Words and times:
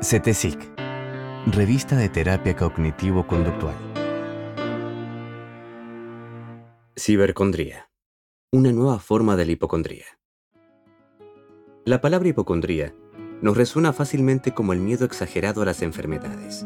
CETESIC, 0.00 0.60
Revista 1.46 1.96
de 1.96 2.08
Terapia 2.08 2.54
Cognitivo-Conductual. 2.54 3.74
Cibercondría. 6.96 7.90
Una 8.52 8.70
nueva 8.70 9.00
forma 9.00 9.34
de 9.34 9.46
la 9.46 9.52
hipocondría. 9.52 10.04
La 11.84 12.00
palabra 12.00 12.28
hipocondría 12.28 12.94
nos 13.42 13.56
resuena 13.56 13.92
fácilmente 13.92 14.54
como 14.54 14.72
el 14.72 14.78
miedo 14.78 15.04
exagerado 15.04 15.62
a 15.62 15.64
las 15.64 15.82
enfermedades. 15.82 16.64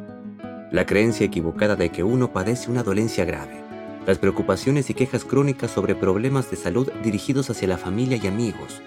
La 0.70 0.84
creencia 0.84 1.24
equivocada 1.24 1.74
de 1.74 1.90
que 1.90 2.04
uno 2.04 2.34
padece 2.34 2.70
una 2.70 2.82
dolencia 2.82 3.24
grave. 3.24 3.64
Las 4.06 4.18
preocupaciones 4.18 4.90
y 4.90 4.94
quejas 4.94 5.24
crónicas 5.24 5.70
sobre 5.70 5.94
problemas 5.94 6.50
de 6.50 6.58
salud 6.58 6.92
dirigidos 7.02 7.48
hacia 7.48 7.68
la 7.68 7.78
familia 7.78 8.18
y 8.22 8.26
amigos, 8.26 8.82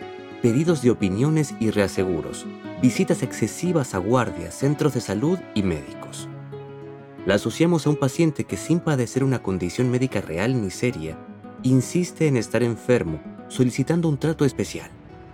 pedidos 0.46 0.84
de 0.84 0.92
opiniones 0.92 1.56
y 1.60 1.72
reaseguros, 1.72 2.46
visitas 2.80 3.24
excesivas 3.24 3.96
a 3.96 3.98
guardias, 3.98 4.54
centros 4.54 4.94
de 4.94 5.02
salud 5.02 5.40
y 5.56 5.64
médicos. 5.64 6.30
La 7.26 7.34
asociamos 7.34 7.88
a 7.88 7.90
un 7.90 7.96
paciente 7.96 8.44
que 8.44 8.56
sin 8.56 8.80
padecer 8.80 9.24
una 9.24 9.42
condición 9.42 9.90
médica 9.90 10.22
real 10.22 10.62
ni 10.62 10.70
seria, 10.70 11.18
insiste 11.64 12.28
en 12.28 12.38
estar 12.38 12.62
enfermo, 12.62 13.20
solicitando 13.48 14.08
un 14.08 14.20
trato 14.20 14.46
especial, 14.46 14.92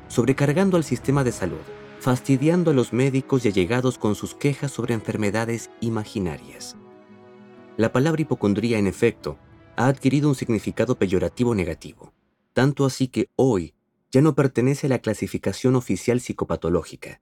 sobrecargando 0.07 0.77
al 0.77 0.85
sistema 0.85 1.25
de 1.25 1.33
salud, 1.33 1.59
fastidiando 1.99 2.71
a 2.71 2.73
los 2.73 2.93
médicos 2.93 3.43
y 3.43 3.49
allegados 3.49 3.97
con 3.97 4.15
sus 4.15 4.33
quejas 4.33 4.71
sobre 4.71 4.93
enfermedades 4.93 5.71
imaginarias. 5.81 6.77
La 7.75 7.91
palabra 7.91 8.21
hipocondría, 8.21 8.77
en 8.77 8.87
efecto, 8.87 9.37
ha 9.75 9.87
adquirido 9.87 10.29
un 10.29 10.35
significado 10.35 10.97
peyorativo 10.97 11.53
negativo, 11.53 12.13
tanto 12.53 12.85
así 12.85 13.09
que 13.09 13.27
hoy 13.35 13.73
ya 14.11 14.21
no 14.21 14.35
pertenece 14.35 14.87
a 14.87 14.89
la 14.89 14.99
clasificación 14.99 15.75
oficial 15.75 16.19
psicopatológica. 16.19 17.21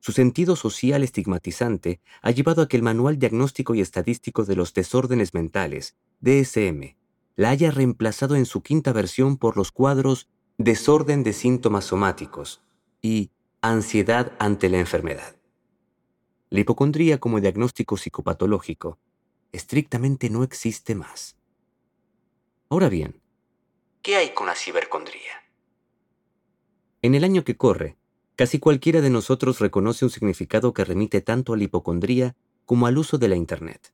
Su 0.00 0.12
sentido 0.12 0.56
social 0.56 1.04
estigmatizante 1.04 2.00
ha 2.22 2.30
llevado 2.30 2.62
a 2.62 2.68
que 2.68 2.76
el 2.76 2.82
Manual 2.82 3.18
Diagnóstico 3.18 3.74
y 3.74 3.80
Estadístico 3.80 4.44
de 4.44 4.56
los 4.56 4.74
Desórdenes 4.74 5.34
Mentales, 5.34 5.96
DSM, 6.20 6.96
la 7.36 7.50
haya 7.50 7.70
reemplazado 7.70 8.36
en 8.36 8.46
su 8.46 8.62
quinta 8.62 8.92
versión 8.92 9.36
por 9.36 9.56
los 9.56 9.70
cuadros 9.70 10.28
Desorden 10.58 11.22
de 11.22 11.32
síntomas 11.32 11.86
somáticos 11.86 12.62
y 13.00 13.30
Ansiedad 13.60 14.32
ante 14.40 14.68
la 14.68 14.78
enfermedad. 14.78 15.36
La 16.50 16.60
hipocondría 16.60 17.18
como 17.18 17.40
diagnóstico 17.40 17.96
psicopatológico 17.96 18.98
estrictamente 19.52 20.30
no 20.30 20.42
existe 20.42 20.94
más. 20.94 21.36
Ahora 22.68 22.88
bien, 22.88 23.22
¿qué 24.02 24.16
hay 24.16 24.34
con 24.34 24.46
la 24.46 24.54
cibercondría? 24.54 25.41
En 27.04 27.16
el 27.16 27.24
año 27.24 27.42
que 27.42 27.56
corre, 27.56 27.96
casi 28.36 28.60
cualquiera 28.60 29.00
de 29.00 29.10
nosotros 29.10 29.58
reconoce 29.58 30.04
un 30.04 30.10
significado 30.12 30.72
que 30.72 30.84
remite 30.84 31.20
tanto 31.20 31.52
a 31.52 31.56
la 31.56 31.64
hipocondría 31.64 32.36
como 32.64 32.86
al 32.86 32.96
uso 32.96 33.18
de 33.18 33.26
la 33.26 33.34
Internet. 33.34 33.92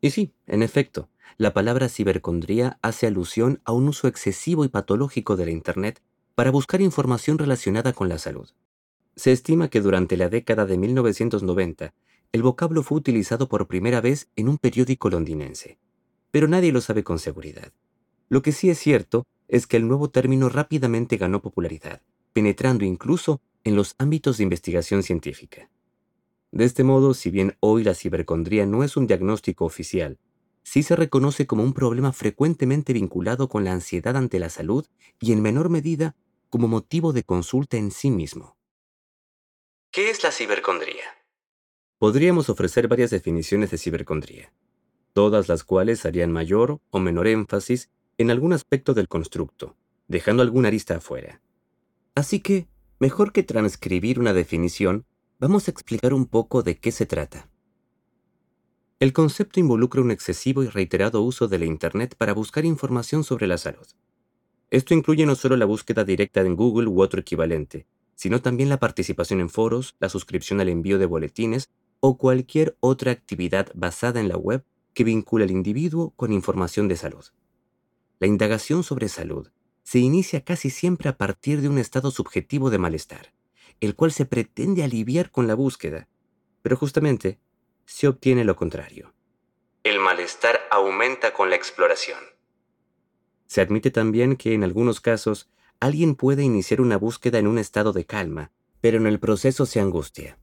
Y 0.00 0.08
sí, 0.08 0.32
en 0.46 0.62
efecto, 0.62 1.10
la 1.36 1.52
palabra 1.52 1.90
cibercondría 1.90 2.78
hace 2.80 3.06
alusión 3.06 3.60
a 3.66 3.72
un 3.72 3.88
uso 3.88 4.08
excesivo 4.08 4.64
y 4.64 4.68
patológico 4.68 5.36
de 5.36 5.44
la 5.44 5.50
Internet 5.50 6.00
para 6.34 6.50
buscar 6.50 6.80
información 6.80 7.36
relacionada 7.36 7.92
con 7.92 8.08
la 8.08 8.16
salud. 8.16 8.48
Se 9.16 9.32
estima 9.32 9.68
que 9.68 9.82
durante 9.82 10.16
la 10.16 10.30
década 10.30 10.64
de 10.64 10.78
1990, 10.78 11.92
el 12.32 12.42
vocablo 12.42 12.82
fue 12.82 12.96
utilizado 12.96 13.50
por 13.50 13.68
primera 13.68 14.00
vez 14.00 14.30
en 14.36 14.48
un 14.48 14.56
periódico 14.56 15.10
londinense, 15.10 15.78
pero 16.30 16.48
nadie 16.48 16.72
lo 16.72 16.80
sabe 16.80 17.04
con 17.04 17.18
seguridad. 17.18 17.74
Lo 18.30 18.40
que 18.40 18.52
sí 18.52 18.70
es 18.70 18.78
cierto 18.78 19.26
es 19.46 19.66
que 19.66 19.76
el 19.76 19.86
nuevo 19.86 20.08
término 20.08 20.48
rápidamente 20.48 21.18
ganó 21.18 21.42
popularidad, 21.42 22.00
penetrando 22.32 22.84
incluso 22.84 23.40
en 23.64 23.76
los 23.76 23.94
ámbitos 23.98 24.38
de 24.38 24.44
investigación 24.44 25.02
científica. 25.02 25.70
De 26.52 26.64
este 26.64 26.82
modo, 26.82 27.14
si 27.14 27.30
bien 27.30 27.56
hoy 27.60 27.84
la 27.84 27.94
cibercondría 27.94 28.66
no 28.66 28.82
es 28.82 28.96
un 28.96 29.06
diagnóstico 29.06 29.64
oficial, 29.64 30.18
sí 30.62 30.82
se 30.82 30.96
reconoce 30.96 31.46
como 31.46 31.62
un 31.62 31.72
problema 31.72 32.12
frecuentemente 32.12 32.92
vinculado 32.92 33.48
con 33.48 33.64
la 33.64 33.72
ansiedad 33.72 34.16
ante 34.16 34.38
la 34.38 34.50
salud 34.50 34.86
y 35.20 35.32
en 35.32 35.42
menor 35.42 35.68
medida 35.68 36.16
como 36.48 36.66
motivo 36.66 37.12
de 37.12 37.22
consulta 37.22 37.76
en 37.76 37.90
sí 37.90 38.10
mismo. 38.10 38.56
¿Qué 39.92 40.10
es 40.10 40.22
la 40.22 40.32
cibercondría? 40.32 41.04
Podríamos 41.98 42.48
ofrecer 42.48 42.88
varias 42.88 43.10
definiciones 43.10 43.70
de 43.70 43.78
cibercondría, 43.78 44.52
todas 45.12 45.48
las 45.48 45.64
cuales 45.64 46.06
harían 46.06 46.32
mayor 46.32 46.80
o 46.90 46.98
menor 46.98 47.26
énfasis 47.26 47.90
en 48.18 48.30
algún 48.30 48.52
aspecto 48.52 48.94
del 48.94 49.08
constructo, 49.08 49.76
dejando 50.08 50.42
alguna 50.42 50.68
arista 50.68 50.96
afuera. 50.96 51.40
Así 52.14 52.40
que, 52.40 52.68
mejor 52.98 53.32
que 53.32 53.42
transcribir 53.42 54.18
una 54.18 54.32
definición, 54.32 55.06
vamos 55.38 55.68
a 55.68 55.70
explicar 55.70 56.12
un 56.12 56.26
poco 56.26 56.62
de 56.62 56.76
qué 56.76 56.92
se 56.92 57.06
trata. 57.06 57.48
El 58.98 59.12
concepto 59.12 59.60
involucra 59.60 60.02
un 60.02 60.10
excesivo 60.10 60.62
y 60.62 60.68
reiterado 60.68 61.22
uso 61.22 61.48
de 61.48 61.58
la 61.58 61.64
Internet 61.64 62.14
para 62.18 62.34
buscar 62.34 62.64
información 62.66 63.24
sobre 63.24 63.46
la 63.46 63.56
salud. 63.56 63.86
Esto 64.70 64.92
incluye 64.92 65.24
no 65.24 65.34
solo 65.34 65.56
la 65.56 65.64
búsqueda 65.64 66.04
directa 66.04 66.42
en 66.42 66.54
Google 66.54 66.88
u 66.88 67.00
otro 67.00 67.20
equivalente, 67.20 67.86
sino 68.14 68.42
también 68.42 68.68
la 68.68 68.78
participación 68.78 69.40
en 69.40 69.48
foros, 69.48 69.96
la 69.98 70.10
suscripción 70.10 70.60
al 70.60 70.68
envío 70.68 70.98
de 70.98 71.06
boletines 71.06 71.70
o 72.00 72.18
cualquier 72.18 72.76
otra 72.80 73.12
actividad 73.12 73.72
basada 73.74 74.20
en 74.20 74.28
la 74.28 74.36
web 74.36 74.64
que 74.92 75.04
vincula 75.04 75.44
al 75.44 75.50
individuo 75.50 76.12
con 76.16 76.32
información 76.32 76.86
de 76.88 76.96
salud. 76.96 77.24
La 78.18 78.26
indagación 78.26 78.82
sobre 78.82 79.08
salud 79.08 79.48
se 79.90 79.98
inicia 79.98 80.44
casi 80.44 80.70
siempre 80.70 81.08
a 81.08 81.16
partir 81.16 81.60
de 81.60 81.68
un 81.68 81.76
estado 81.76 82.12
subjetivo 82.12 82.70
de 82.70 82.78
malestar, 82.78 83.32
el 83.80 83.96
cual 83.96 84.12
se 84.12 84.24
pretende 84.24 84.84
aliviar 84.84 85.32
con 85.32 85.48
la 85.48 85.54
búsqueda, 85.56 86.06
pero 86.62 86.76
justamente 86.76 87.40
se 87.86 88.06
obtiene 88.06 88.44
lo 88.44 88.54
contrario. 88.54 89.12
El 89.82 89.98
malestar 89.98 90.60
aumenta 90.70 91.32
con 91.32 91.50
la 91.50 91.56
exploración. 91.56 92.20
Se 93.48 93.60
admite 93.60 93.90
también 93.90 94.36
que 94.36 94.54
en 94.54 94.62
algunos 94.62 95.00
casos 95.00 95.50
alguien 95.80 96.14
puede 96.14 96.44
iniciar 96.44 96.80
una 96.80 96.96
búsqueda 96.96 97.40
en 97.40 97.48
un 97.48 97.58
estado 97.58 97.92
de 97.92 98.06
calma, 98.06 98.52
pero 98.80 98.96
en 98.96 99.08
el 99.08 99.18
proceso 99.18 99.66
se 99.66 99.80
angustia. 99.80 100.38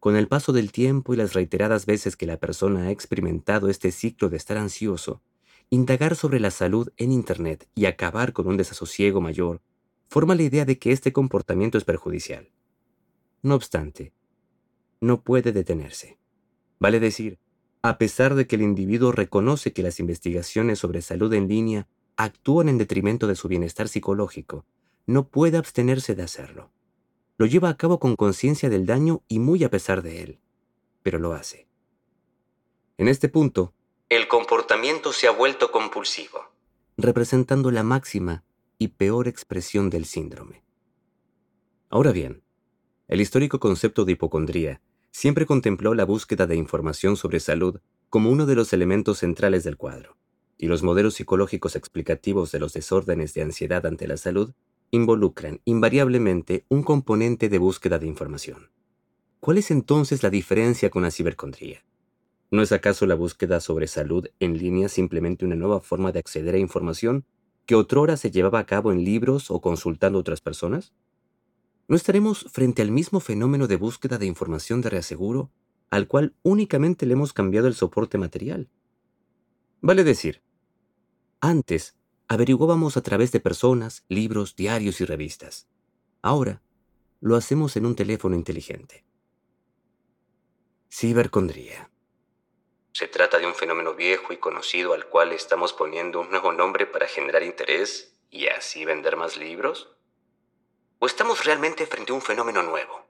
Con 0.00 0.16
el 0.16 0.26
paso 0.26 0.52
del 0.52 0.72
tiempo 0.72 1.14
y 1.14 1.16
las 1.16 1.34
reiteradas 1.34 1.86
veces 1.86 2.16
que 2.16 2.26
la 2.26 2.38
persona 2.38 2.86
ha 2.86 2.90
experimentado 2.90 3.68
este 3.68 3.92
ciclo 3.92 4.28
de 4.28 4.38
estar 4.38 4.56
ansioso, 4.56 5.22
Indagar 5.72 6.16
sobre 6.16 6.40
la 6.40 6.50
salud 6.50 6.88
en 6.96 7.12
Internet 7.12 7.68
y 7.76 7.84
acabar 7.84 8.32
con 8.32 8.48
un 8.48 8.56
desasosiego 8.56 9.20
mayor 9.20 9.62
forma 10.08 10.34
la 10.34 10.42
idea 10.42 10.64
de 10.64 10.80
que 10.80 10.90
este 10.90 11.12
comportamiento 11.12 11.78
es 11.78 11.84
perjudicial. 11.84 12.50
No 13.42 13.54
obstante, 13.54 14.12
no 15.00 15.22
puede 15.22 15.52
detenerse. 15.52 16.18
Vale 16.80 16.98
decir, 16.98 17.38
a 17.82 17.98
pesar 17.98 18.34
de 18.34 18.48
que 18.48 18.56
el 18.56 18.62
individuo 18.62 19.12
reconoce 19.12 19.72
que 19.72 19.84
las 19.84 20.00
investigaciones 20.00 20.80
sobre 20.80 21.02
salud 21.02 21.32
en 21.34 21.46
línea 21.46 21.86
actúan 22.16 22.68
en 22.68 22.76
detrimento 22.76 23.28
de 23.28 23.36
su 23.36 23.46
bienestar 23.46 23.86
psicológico, 23.86 24.66
no 25.06 25.28
puede 25.28 25.56
abstenerse 25.56 26.16
de 26.16 26.24
hacerlo. 26.24 26.72
Lo 27.38 27.46
lleva 27.46 27.68
a 27.68 27.76
cabo 27.76 28.00
con 28.00 28.16
conciencia 28.16 28.68
del 28.68 28.86
daño 28.86 29.22
y 29.28 29.38
muy 29.38 29.62
a 29.62 29.70
pesar 29.70 30.02
de 30.02 30.22
él, 30.22 30.40
pero 31.04 31.20
lo 31.20 31.32
hace. 31.32 31.68
En 32.98 33.06
este 33.06 33.28
punto, 33.28 33.72
el 34.10 34.26
comportamiento 34.26 35.12
se 35.12 35.28
ha 35.28 35.30
vuelto 35.30 35.70
compulsivo, 35.70 36.40
representando 36.96 37.70
la 37.70 37.84
máxima 37.84 38.42
y 38.76 38.88
peor 38.88 39.28
expresión 39.28 39.88
del 39.88 40.04
síndrome. 40.04 40.64
Ahora 41.90 42.10
bien, 42.10 42.42
el 43.06 43.20
histórico 43.20 43.60
concepto 43.60 44.04
de 44.04 44.12
hipocondría 44.12 44.82
siempre 45.12 45.46
contempló 45.46 45.94
la 45.94 46.04
búsqueda 46.04 46.48
de 46.48 46.56
información 46.56 47.16
sobre 47.16 47.38
salud 47.38 47.78
como 48.08 48.32
uno 48.32 48.46
de 48.46 48.56
los 48.56 48.72
elementos 48.72 49.18
centrales 49.18 49.62
del 49.62 49.76
cuadro, 49.76 50.16
y 50.58 50.66
los 50.66 50.82
modelos 50.82 51.14
psicológicos 51.14 51.76
explicativos 51.76 52.50
de 52.50 52.58
los 52.58 52.72
desórdenes 52.72 53.32
de 53.34 53.42
ansiedad 53.42 53.86
ante 53.86 54.08
la 54.08 54.16
salud 54.16 54.54
involucran 54.90 55.60
invariablemente 55.64 56.64
un 56.68 56.82
componente 56.82 57.48
de 57.48 57.58
búsqueda 57.58 58.00
de 58.00 58.08
información. 58.08 58.72
¿Cuál 59.38 59.58
es 59.58 59.70
entonces 59.70 60.24
la 60.24 60.30
diferencia 60.30 60.90
con 60.90 61.02
la 61.02 61.12
cibercondría? 61.12 61.84
¿No 62.50 62.62
es 62.62 62.72
acaso 62.72 63.06
la 63.06 63.14
búsqueda 63.14 63.60
sobre 63.60 63.86
salud 63.86 64.26
en 64.40 64.58
línea 64.58 64.88
simplemente 64.88 65.44
una 65.44 65.54
nueva 65.54 65.80
forma 65.80 66.10
de 66.10 66.18
acceder 66.18 66.56
a 66.56 66.58
información 66.58 67.24
que 67.64 67.76
otrora 67.76 68.16
se 68.16 68.32
llevaba 68.32 68.58
a 68.58 68.66
cabo 68.66 68.90
en 68.90 69.04
libros 69.04 69.50
o 69.52 69.60
consultando 69.60 70.18
a 70.18 70.20
otras 70.20 70.40
personas? 70.40 70.92
¿No 71.86 71.94
estaremos 71.94 72.46
frente 72.50 72.82
al 72.82 72.90
mismo 72.90 73.20
fenómeno 73.20 73.68
de 73.68 73.76
búsqueda 73.76 74.18
de 74.18 74.26
información 74.26 74.80
de 74.80 74.90
reaseguro 74.90 75.50
al 75.90 76.08
cual 76.08 76.34
únicamente 76.42 77.06
le 77.06 77.12
hemos 77.14 77.32
cambiado 77.32 77.68
el 77.68 77.74
soporte 77.74 78.18
material? 78.18 78.68
Vale 79.80 80.04
decir, 80.04 80.42
antes 81.40 81.96
averiguábamos 82.28 82.96
a 82.96 83.00
través 83.00 83.32
de 83.32 83.40
personas, 83.40 84.04
libros, 84.08 84.56
diarios 84.56 85.00
y 85.00 85.04
revistas. 85.04 85.68
Ahora 86.22 86.62
lo 87.20 87.36
hacemos 87.36 87.76
en 87.76 87.86
un 87.86 87.94
teléfono 87.94 88.34
inteligente. 88.34 89.04
Cibercondría. 90.88 91.90
¿Se 92.92 93.06
trata 93.06 93.38
de 93.38 93.46
un 93.46 93.54
fenómeno 93.54 93.94
viejo 93.94 94.32
y 94.32 94.38
conocido 94.38 94.94
al 94.94 95.06
cual 95.06 95.32
estamos 95.32 95.72
poniendo 95.72 96.20
un 96.20 96.30
nuevo 96.30 96.52
nombre 96.52 96.86
para 96.86 97.06
generar 97.06 97.42
interés 97.42 98.16
y 98.30 98.48
así 98.48 98.84
vender 98.84 99.16
más 99.16 99.36
libros? 99.36 99.94
¿O 100.98 101.06
estamos 101.06 101.44
realmente 101.44 101.86
frente 101.86 102.12
a 102.12 102.16
un 102.16 102.22
fenómeno 102.22 102.62
nuevo? 102.62 103.06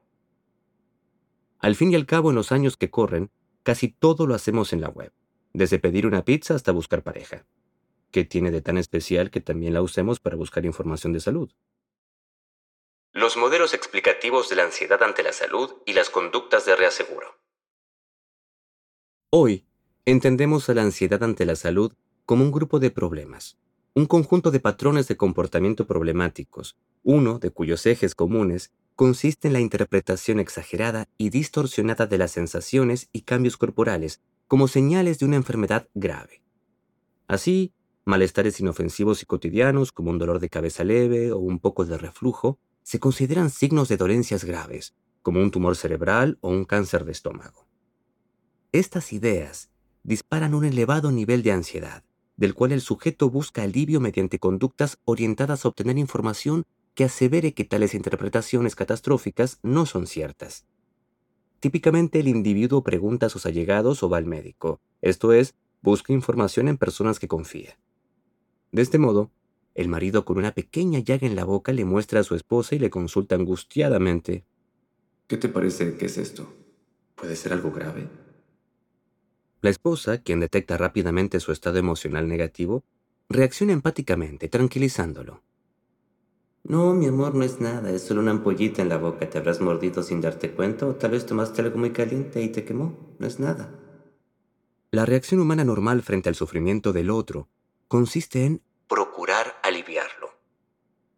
Al 1.58 1.76
fin 1.76 1.92
y 1.92 1.96
al 1.96 2.06
cabo, 2.06 2.30
en 2.30 2.36
los 2.36 2.52
años 2.52 2.76
que 2.76 2.90
corren, 2.90 3.30
casi 3.62 3.88
todo 3.88 4.26
lo 4.26 4.34
hacemos 4.34 4.72
en 4.72 4.80
la 4.80 4.88
web, 4.88 5.12
desde 5.52 5.78
pedir 5.78 6.06
una 6.06 6.24
pizza 6.24 6.54
hasta 6.54 6.72
buscar 6.72 7.02
pareja. 7.02 7.46
¿Qué 8.10 8.24
tiene 8.24 8.50
de 8.50 8.62
tan 8.62 8.78
especial 8.78 9.30
que 9.30 9.40
también 9.40 9.74
la 9.74 9.82
usemos 9.82 10.20
para 10.20 10.36
buscar 10.36 10.64
información 10.64 11.12
de 11.12 11.20
salud? 11.20 11.50
Los 13.12 13.36
modelos 13.36 13.74
explicativos 13.74 14.48
de 14.48 14.56
la 14.56 14.64
ansiedad 14.64 15.02
ante 15.02 15.22
la 15.22 15.32
salud 15.32 15.82
y 15.84 15.94
las 15.94 16.10
conductas 16.10 16.64
de 16.64 16.76
reaseguro. 16.76 17.38
Hoy, 19.30 19.66
entendemos 20.10 20.68
a 20.68 20.74
la 20.74 20.82
ansiedad 20.82 21.22
ante 21.22 21.44
la 21.46 21.56
salud 21.56 21.92
como 22.24 22.44
un 22.44 22.50
grupo 22.50 22.80
de 22.80 22.90
problemas, 22.90 23.58
un 23.94 24.06
conjunto 24.06 24.50
de 24.50 24.60
patrones 24.60 25.08
de 25.08 25.16
comportamiento 25.16 25.86
problemáticos, 25.86 26.76
uno 27.02 27.38
de 27.38 27.50
cuyos 27.50 27.86
ejes 27.86 28.14
comunes 28.14 28.72
consiste 28.96 29.48
en 29.48 29.54
la 29.54 29.60
interpretación 29.60 30.40
exagerada 30.40 31.08
y 31.16 31.30
distorsionada 31.30 32.06
de 32.06 32.18
las 32.18 32.32
sensaciones 32.32 33.08
y 33.12 33.22
cambios 33.22 33.56
corporales 33.56 34.20
como 34.46 34.68
señales 34.68 35.18
de 35.18 35.26
una 35.26 35.36
enfermedad 35.36 35.88
grave. 35.94 36.42
Así, 37.26 37.72
malestares 38.04 38.58
inofensivos 38.60 39.22
y 39.22 39.26
cotidianos 39.26 39.92
como 39.92 40.10
un 40.10 40.18
dolor 40.18 40.40
de 40.40 40.48
cabeza 40.48 40.84
leve 40.84 41.32
o 41.32 41.38
un 41.38 41.60
poco 41.60 41.84
de 41.84 41.96
reflujo 41.98 42.58
se 42.82 42.98
consideran 42.98 43.50
signos 43.50 43.88
de 43.88 43.96
dolencias 43.96 44.44
graves, 44.44 44.94
como 45.22 45.40
un 45.40 45.50
tumor 45.50 45.76
cerebral 45.76 46.38
o 46.40 46.48
un 46.48 46.64
cáncer 46.64 47.04
de 47.04 47.12
estómago. 47.12 47.66
Estas 48.72 49.12
ideas 49.12 49.70
disparan 50.02 50.54
un 50.54 50.64
elevado 50.64 51.10
nivel 51.10 51.42
de 51.42 51.52
ansiedad, 51.52 52.04
del 52.36 52.54
cual 52.54 52.72
el 52.72 52.80
sujeto 52.80 53.30
busca 53.30 53.62
alivio 53.62 54.00
mediante 54.00 54.38
conductas 54.38 54.98
orientadas 55.04 55.64
a 55.64 55.68
obtener 55.68 55.98
información 55.98 56.64
que 56.94 57.04
asevere 57.04 57.54
que 57.54 57.64
tales 57.64 57.94
interpretaciones 57.94 58.74
catastróficas 58.74 59.58
no 59.62 59.86
son 59.86 60.06
ciertas. 60.06 60.66
Típicamente 61.60 62.20
el 62.20 62.28
individuo 62.28 62.82
pregunta 62.82 63.26
a 63.26 63.28
sus 63.28 63.46
allegados 63.46 64.02
o 64.02 64.08
va 64.08 64.16
al 64.16 64.26
médico, 64.26 64.80
esto 65.02 65.32
es, 65.32 65.54
busca 65.82 66.12
información 66.12 66.68
en 66.68 66.78
personas 66.78 67.18
que 67.18 67.28
confía. 67.28 67.78
De 68.72 68.82
este 68.82 68.98
modo, 68.98 69.30
el 69.74 69.88
marido 69.88 70.24
con 70.24 70.38
una 70.38 70.52
pequeña 70.52 70.98
llaga 70.98 71.26
en 71.26 71.36
la 71.36 71.44
boca 71.44 71.72
le 71.72 71.84
muestra 71.84 72.20
a 72.20 72.24
su 72.24 72.34
esposa 72.34 72.74
y 72.74 72.78
le 72.78 72.90
consulta 72.90 73.34
angustiadamente. 73.34 74.44
¿Qué 75.26 75.36
te 75.36 75.48
parece 75.48 75.96
que 75.96 76.06
es 76.06 76.18
esto? 76.18 76.52
¿Puede 77.14 77.36
ser 77.36 77.52
algo 77.52 77.70
grave? 77.70 78.08
La 79.62 79.70
esposa, 79.70 80.22
quien 80.22 80.40
detecta 80.40 80.78
rápidamente 80.78 81.38
su 81.40 81.52
estado 81.52 81.78
emocional 81.78 82.28
negativo, 82.28 82.82
reacciona 83.28 83.72
empáticamente, 83.72 84.48
tranquilizándolo. 84.48 85.42
No, 86.62 86.92
mi 86.94 87.06
amor, 87.06 87.34
no 87.34 87.44
es 87.44 87.60
nada, 87.60 87.90
es 87.90 88.02
solo 88.02 88.20
una 88.20 88.32
ampollita 88.32 88.82
en 88.82 88.88
la 88.88 88.98
boca. 88.98 89.28
Te 89.28 89.38
habrás 89.38 89.60
mordido 89.60 90.02
sin 90.02 90.20
darte 90.20 90.52
cuenta 90.52 90.86
o 90.86 90.94
tal 90.94 91.12
vez 91.12 91.26
tomaste 91.26 91.62
algo 91.62 91.78
muy 91.78 91.90
caliente 91.90 92.42
y 92.42 92.48
te 92.48 92.64
quemó. 92.64 92.96
No 93.18 93.26
es 93.26 93.38
nada. 93.40 93.70
La 94.90 95.06
reacción 95.06 95.40
humana 95.40 95.64
normal 95.64 96.02
frente 96.02 96.28
al 96.28 96.34
sufrimiento 96.34 96.92
del 96.92 97.10
otro 97.10 97.48
consiste 97.88 98.44
en 98.44 98.62
procurar 98.88 99.58
aliviarlo. 99.62 100.30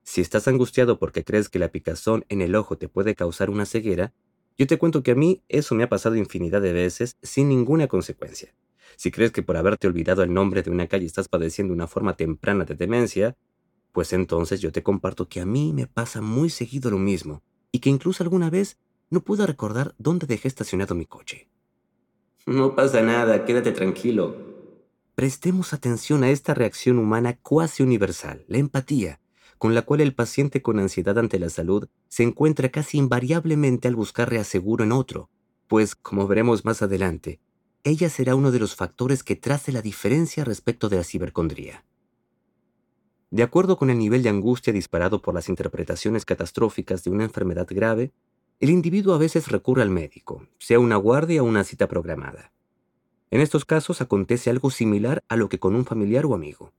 Si 0.02 0.20
estás 0.20 0.46
angustiado 0.46 0.98
porque 0.98 1.24
crees 1.24 1.48
que 1.48 1.58
la 1.58 1.70
picazón 1.70 2.24
en 2.28 2.42
el 2.42 2.54
ojo 2.54 2.76
te 2.76 2.88
puede 2.88 3.14
causar 3.14 3.50
una 3.50 3.66
ceguera, 3.66 4.12
yo 4.58 4.66
te 4.66 4.78
cuento 4.78 5.02
que 5.02 5.12
a 5.12 5.14
mí 5.14 5.42
eso 5.48 5.74
me 5.74 5.82
ha 5.82 5.88
pasado 5.88 6.16
infinidad 6.16 6.62
de 6.62 6.72
veces 6.72 7.16
sin 7.22 7.48
ninguna 7.48 7.88
consecuencia. 7.88 8.54
Si 8.96 9.10
crees 9.10 9.32
que 9.32 9.42
por 9.42 9.56
haberte 9.56 9.86
olvidado 9.86 10.22
el 10.22 10.32
nombre 10.32 10.62
de 10.62 10.70
una 10.70 10.86
calle 10.86 11.06
estás 11.06 11.28
padeciendo 11.28 11.72
una 11.72 11.86
forma 11.86 12.16
temprana 12.16 12.64
de 12.64 12.74
demencia, 12.74 13.36
pues 13.92 14.12
entonces 14.12 14.60
yo 14.60 14.72
te 14.72 14.82
comparto 14.82 15.28
que 15.28 15.40
a 15.40 15.46
mí 15.46 15.72
me 15.72 15.86
pasa 15.86 16.20
muy 16.20 16.50
seguido 16.50 16.90
lo 16.90 16.98
mismo, 16.98 17.42
y 17.70 17.80
que 17.80 17.90
incluso 17.90 18.22
alguna 18.22 18.50
vez 18.50 18.78
no 19.10 19.20
puedo 19.22 19.46
recordar 19.46 19.94
dónde 19.98 20.26
dejé 20.26 20.48
estacionado 20.48 20.94
mi 20.94 21.06
coche. 21.06 21.48
No 22.46 22.74
pasa 22.74 23.02
nada, 23.02 23.44
quédate 23.44 23.72
tranquilo. 23.72 24.36
Prestemos 25.14 25.72
atención 25.72 26.24
a 26.24 26.30
esta 26.30 26.54
reacción 26.54 26.98
humana 26.98 27.38
cuasi 27.42 27.82
universal, 27.82 28.44
la 28.48 28.58
empatía, 28.58 29.20
con 29.62 29.76
la 29.76 29.82
cual 29.82 30.00
el 30.00 30.12
paciente 30.12 30.60
con 30.60 30.80
ansiedad 30.80 31.16
ante 31.20 31.38
la 31.38 31.48
salud 31.48 31.86
se 32.08 32.24
encuentra 32.24 32.70
casi 32.70 32.98
invariablemente 32.98 33.86
al 33.86 33.94
buscar 33.94 34.28
reaseguro 34.28 34.82
en 34.82 34.90
otro, 34.90 35.30
pues, 35.68 35.94
como 35.94 36.26
veremos 36.26 36.64
más 36.64 36.82
adelante, 36.82 37.38
ella 37.84 38.10
será 38.10 38.34
uno 38.34 38.50
de 38.50 38.58
los 38.58 38.74
factores 38.74 39.22
que 39.22 39.36
trace 39.36 39.70
la 39.70 39.80
diferencia 39.80 40.42
respecto 40.44 40.88
de 40.88 40.96
la 40.96 41.04
cibercondría. 41.04 41.84
De 43.30 43.44
acuerdo 43.44 43.76
con 43.76 43.88
el 43.88 43.98
nivel 43.98 44.24
de 44.24 44.30
angustia 44.30 44.72
disparado 44.72 45.22
por 45.22 45.32
las 45.32 45.48
interpretaciones 45.48 46.24
catastróficas 46.24 47.04
de 47.04 47.10
una 47.10 47.22
enfermedad 47.22 47.68
grave, 47.70 48.12
el 48.58 48.68
individuo 48.68 49.14
a 49.14 49.18
veces 49.18 49.46
recurre 49.46 49.82
al 49.82 49.90
médico, 49.90 50.44
sea 50.58 50.80
una 50.80 50.96
guardia 50.96 51.40
o 51.40 51.46
una 51.46 51.62
cita 51.62 51.86
programada. 51.86 52.52
En 53.30 53.40
estos 53.40 53.64
casos 53.64 54.00
acontece 54.00 54.50
algo 54.50 54.72
similar 54.72 55.22
a 55.28 55.36
lo 55.36 55.48
que 55.48 55.60
con 55.60 55.76
un 55.76 55.84
familiar 55.84 56.26
o 56.26 56.34
amigo. 56.34 56.72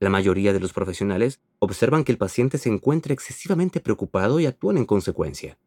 La 0.00 0.10
mayoría 0.10 0.52
de 0.52 0.60
los 0.60 0.72
profesionales 0.72 1.40
observan 1.58 2.04
que 2.04 2.12
el 2.12 2.18
paciente 2.18 2.58
se 2.58 2.68
encuentra 2.68 3.12
excesivamente 3.12 3.80
preocupado 3.80 4.38
y 4.38 4.46
actúan 4.46 4.76
en 4.76 4.86
consecuencia. 4.86 5.58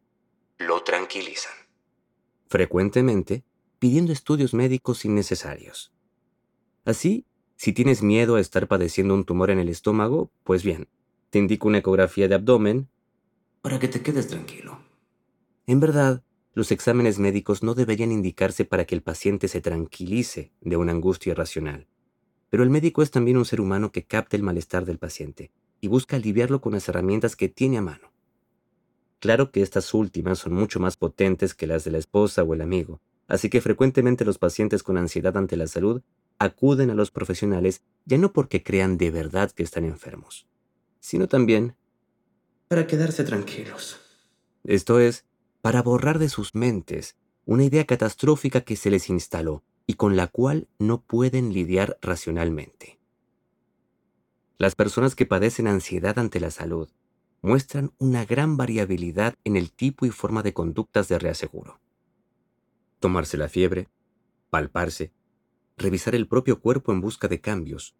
Lo 0.58 0.82
tranquilizan. 0.82 1.52
Frecuentemente, 2.48 3.44
pidiendo 3.78 4.12
estudios 4.12 4.54
médicos 4.54 5.04
innecesarios. 5.04 5.92
Así, 6.84 7.26
si 7.56 7.72
tienes 7.72 8.02
miedo 8.02 8.36
a 8.36 8.40
estar 8.40 8.68
padeciendo 8.68 9.14
un 9.14 9.24
tumor 9.24 9.50
en 9.50 9.58
el 9.58 9.68
estómago, 9.68 10.30
pues 10.44 10.62
bien, 10.62 10.88
te 11.30 11.38
indico 11.38 11.68
una 11.68 11.78
ecografía 11.78 12.26
de 12.26 12.34
abdomen. 12.34 12.88
Para 13.60 13.78
que 13.78 13.88
te 13.88 14.02
quedes 14.02 14.28
tranquilo. 14.28 14.80
En 15.66 15.78
verdad, 15.78 16.22
los 16.54 16.72
exámenes 16.72 17.18
médicos 17.18 17.62
no 17.62 17.74
deberían 17.74 18.12
indicarse 18.12 18.64
para 18.64 18.84
que 18.84 18.94
el 18.94 19.02
paciente 19.02 19.48
se 19.48 19.60
tranquilice 19.60 20.52
de 20.60 20.76
una 20.76 20.92
angustia 20.92 21.30
irracional. 21.30 21.86
Pero 22.52 22.64
el 22.64 22.68
médico 22.68 23.00
es 23.00 23.10
también 23.10 23.38
un 23.38 23.46
ser 23.46 23.62
humano 23.62 23.92
que 23.92 24.04
capta 24.04 24.36
el 24.36 24.42
malestar 24.42 24.84
del 24.84 24.98
paciente 24.98 25.50
y 25.80 25.88
busca 25.88 26.16
aliviarlo 26.16 26.60
con 26.60 26.74
las 26.74 26.86
herramientas 26.86 27.34
que 27.34 27.48
tiene 27.48 27.78
a 27.78 27.80
mano. 27.80 28.12
Claro 29.20 29.50
que 29.50 29.62
estas 29.62 29.94
últimas 29.94 30.40
son 30.40 30.52
mucho 30.52 30.78
más 30.78 30.98
potentes 30.98 31.54
que 31.54 31.66
las 31.66 31.84
de 31.84 31.92
la 31.92 31.96
esposa 31.96 32.42
o 32.42 32.52
el 32.52 32.60
amigo, 32.60 33.00
así 33.26 33.48
que 33.48 33.62
frecuentemente 33.62 34.26
los 34.26 34.36
pacientes 34.36 34.82
con 34.82 34.98
ansiedad 34.98 35.34
ante 35.38 35.56
la 35.56 35.66
salud 35.66 36.02
acuden 36.38 36.90
a 36.90 36.94
los 36.94 37.10
profesionales 37.10 37.80
ya 38.04 38.18
no 38.18 38.34
porque 38.34 38.62
crean 38.62 38.98
de 38.98 39.10
verdad 39.10 39.50
que 39.50 39.62
están 39.62 39.86
enfermos, 39.86 40.46
sino 41.00 41.28
también 41.28 41.74
para 42.68 42.86
quedarse 42.86 43.24
tranquilos. 43.24 43.98
Esto 44.62 45.00
es, 45.00 45.24
para 45.62 45.80
borrar 45.80 46.18
de 46.18 46.28
sus 46.28 46.54
mentes 46.54 47.16
una 47.46 47.64
idea 47.64 47.86
catastrófica 47.86 48.60
que 48.60 48.76
se 48.76 48.90
les 48.90 49.08
instaló 49.08 49.64
y 49.86 49.94
con 49.94 50.16
la 50.16 50.26
cual 50.26 50.68
no 50.78 51.02
pueden 51.02 51.52
lidiar 51.52 51.98
racionalmente. 52.00 52.98
Las 54.58 54.74
personas 54.74 55.14
que 55.14 55.26
padecen 55.26 55.66
ansiedad 55.66 56.18
ante 56.18 56.38
la 56.40 56.50
salud 56.50 56.88
muestran 57.40 57.92
una 57.98 58.24
gran 58.24 58.56
variabilidad 58.56 59.34
en 59.44 59.56
el 59.56 59.72
tipo 59.72 60.06
y 60.06 60.10
forma 60.10 60.42
de 60.42 60.54
conductas 60.54 61.08
de 61.08 61.18
reaseguro. 61.18 61.80
Tomarse 63.00 63.36
la 63.36 63.48
fiebre, 63.48 63.88
palparse, 64.50 65.12
revisar 65.76 66.14
el 66.14 66.28
propio 66.28 66.60
cuerpo 66.60 66.92
en 66.92 67.00
busca 67.00 67.26
de 67.26 67.40
cambios, 67.40 67.96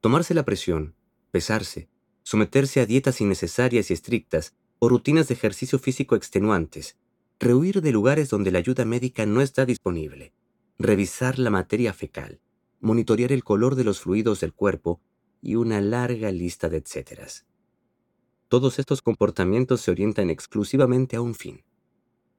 tomarse 0.00 0.34
la 0.34 0.44
presión, 0.44 0.94
pesarse, 1.32 1.88
someterse 2.22 2.80
a 2.80 2.86
dietas 2.86 3.20
innecesarias 3.20 3.90
y 3.90 3.94
estrictas 3.94 4.54
o 4.78 4.88
rutinas 4.88 5.26
de 5.28 5.34
ejercicio 5.34 5.80
físico 5.80 6.14
extenuantes, 6.14 6.96
rehuir 7.40 7.82
de 7.82 7.90
lugares 7.90 8.30
donde 8.30 8.52
la 8.52 8.58
ayuda 8.58 8.84
médica 8.84 9.26
no 9.26 9.40
está 9.40 9.66
disponible, 9.66 10.32
revisar 10.78 11.38
la 11.38 11.50
materia 11.50 11.92
fecal, 11.92 12.40
monitorear 12.80 13.32
el 13.32 13.44
color 13.44 13.74
de 13.74 13.84
los 13.84 14.00
fluidos 14.00 14.40
del 14.40 14.52
cuerpo 14.52 15.00
y 15.40 15.56
una 15.56 15.80
larga 15.80 16.30
lista 16.30 16.68
de 16.68 16.78
etcéteras. 16.78 17.46
Todos 18.48 18.78
estos 18.78 19.02
comportamientos 19.02 19.80
se 19.80 19.90
orientan 19.90 20.30
exclusivamente 20.30 21.16
a 21.16 21.20
un 21.20 21.34
fin, 21.34 21.64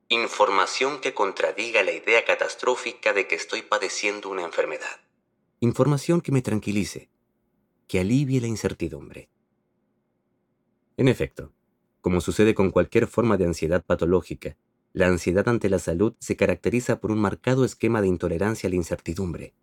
Información 0.10 1.02
que 1.02 1.16
contradiga 1.16 1.82
la 1.82 1.92
idea 1.92 2.24
catastrófica 2.26 3.12
de 3.12 3.28
que 3.28 3.34
estoy 3.34 3.64
padeciendo 3.64 4.30
una 4.30 4.44
enfermedad. 4.44 5.00
Información 5.62 6.22
que 6.22 6.32
me 6.32 6.44
tranquilice, 6.44 7.10
que 7.88 8.02
alivie 8.02 8.40
la 8.40 8.46
incertidumbre. 8.46 9.30
En 10.98 11.08
efecto, 11.08 11.54
como 12.02 12.22
sucede 12.22 12.54
con 12.54 12.70
cualquier 12.70 13.08
forma 13.08 13.36
de 13.38 13.46
ansiedad 13.46 13.84
patológica, 13.84 14.56
la 14.96 15.08
ansiedad 15.08 15.50
ante 15.50 15.70
la 15.70 15.80
salud 15.80 16.14
se 16.20 16.38
caracteriza 16.38 17.02
por 17.02 17.12
un 17.12 17.20
marcado 17.20 17.66
esquema 17.66 18.02
de 18.02 18.08
intolerancia 18.08 18.68
a 18.68 18.70
la 18.70 18.78
incertidumbre. 18.78 19.54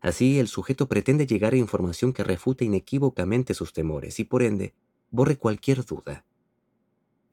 Así, 0.00 0.38
el 0.38 0.46
sujeto 0.46 0.86
pretende 0.86 1.26
llegar 1.26 1.54
a 1.54 1.56
información 1.56 2.12
que 2.12 2.22
refute 2.22 2.64
inequívocamente 2.64 3.52
sus 3.52 3.72
temores 3.72 4.20
y, 4.20 4.24
por 4.24 4.44
ende, 4.44 4.72
borre 5.10 5.38
cualquier 5.38 5.84
duda. 5.84 6.24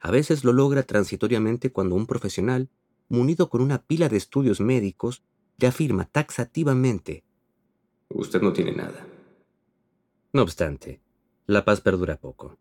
A 0.00 0.10
veces 0.10 0.42
lo 0.42 0.52
logra 0.52 0.82
transitoriamente 0.82 1.70
cuando 1.70 1.94
un 1.94 2.08
profesional, 2.08 2.70
munido 3.08 3.48
con 3.48 3.60
una 3.60 3.84
pila 3.84 4.08
de 4.08 4.16
estudios 4.16 4.60
médicos, 4.60 5.22
le 5.58 5.68
afirma 5.68 6.06
taxativamente, 6.06 7.22
Usted 8.08 8.42
no 8.42 8.52
tiene 8.52 8.72
nada. 8.72 9.06
No 10.32 10.42
obstante, 10.42 11.00
la 11.46 11.64
paz 11.64 11.80
perdura 11.80 12.16
poco, 12.16 12.58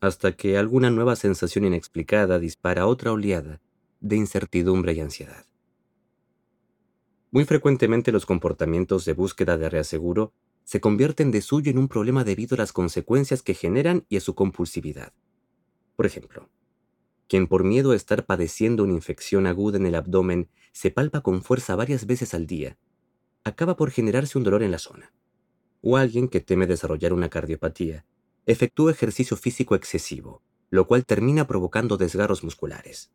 hasta 0.00 0.36
que 0.36 0.56
alguna 0.56 0.90
nueva 0.90 1.16
sensación 1.16 1.64
inexplicada 1.64 2.38
dispara 2.38 2.86
otra 2.86 3.10
oleada 3.12 3.60
de 4.00 4.16
incertidumbre 4.16 4.92
y 4.94 5.00
ansiedad. 5.00 5.44
Muy 7.30 7.44
frecuentemente 7.44 8.10
los 8.10 8.26
comportamientos 8.26 9.04
de 9.04 9.12
búsqueda 9.12 9.56
de 9.56 9.68
reaseguro 9.68 10.32
se 10.64 10.80
convierten 10.80 11.30
de 11.30 11.42
suyo 11.42 11.70
en 11.70 11.78
un 11.78 11.88
problema 11.88 12.24
debido 12.24 12.54
a 12.54 12.58
las 12.58 12.72
consecuencias 12.72 13.42
que 13.42 13.54
generan 13.54 14.04
y 14.08 14.16
a 14.16 14.20
su 14.20 14.34
compulsividad. 14.34 15.12
Por 15.96 16.06
ejemplo, 16.06 16.48
quien 17.28 17.46
por 17.46 17.62
miedo 17.62 17.92
a 17.92 17.96
estar 17.96 18.26
padeciendo 18.26 18.82
una 18.82 18.92
infección 18.92 19.46
aguda 19.46 19.78
en 19.78 19.86
el 19.86 19.94
abdomen 19.94 20.48
se 20.72 20.90
palpa 20.90 21.20
con 21.20 21.42
fuerza 21.42 21.76
varias 21.76 22.06
veces 22.06 22.34
al 22.34 22.46
día, 22.46 22.78
acaba 23.44 23.76
por 23.76 23.90
generarse 23.90 24.36
un 24.36 24.44
dolor 24.44 24.62
en 24.62 24.70
la 24.70 24.78
zona. 24.78 25.12
O 25.82 25.96
alguien 25.96 26.28
que 26.28 26.40
teme 26.40 26.66
desarrollar 26.66 27.12
una 27.12 27.28
cardiopatía, 27.28 28.04
efectúa 28.46 28.90
ejercicio 28.90 29.36
físico 29.36 29.74
excesivo, 29.74 30.42
lo 30.70 30.86
cual 30.86 31.06
termina 31.06 31.46
provocando 31.46 31.96
desgarros 31.96 32.42
musculares. 32.42 33.12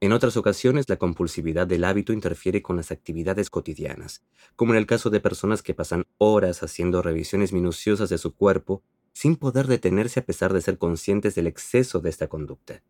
En 0.00 0.12
otras 0.12 0.36
ocasiones, 0.36 0.88
la 0.88 0.96
compulsividad 0.96 1.66
del 1.66 1.84
hábito 1.84 2.12
interfiere 2.12 2.62
con 2.62 2.76
las 2.76 2.90
actividades 2.90 3.48
cotidianas, 3.48 4.22
como 4.56 4.72
en 4.72 4.78
el 4.78 4.86
caso 4.86 5.08
de 5.10 5.20
personas 5.20 5.62
que 5.62 5.74
pasan 5.74 6.04
horas 6.18 6.62
haciendo 6.62 7.00
revisiones 7.00 7.52
minuciosas 7.52 8.10
de 8.10 8.18
su 8.18 8.34
cuerpo 8.34 8.82
sin 9.12 9.36
poder 9.36 9.66
detenerse 9.66 10.20
a 10.20 10.26
pesar 10.26 10.52
de 10.52 10.60
ser 10.60 10.76
conscientes 10.76 11.34
del 11.34 11.46
exceso 11.46 12.00
de 12.00 12.10
esta 12.10 12.28
conducta. 12.28 12.82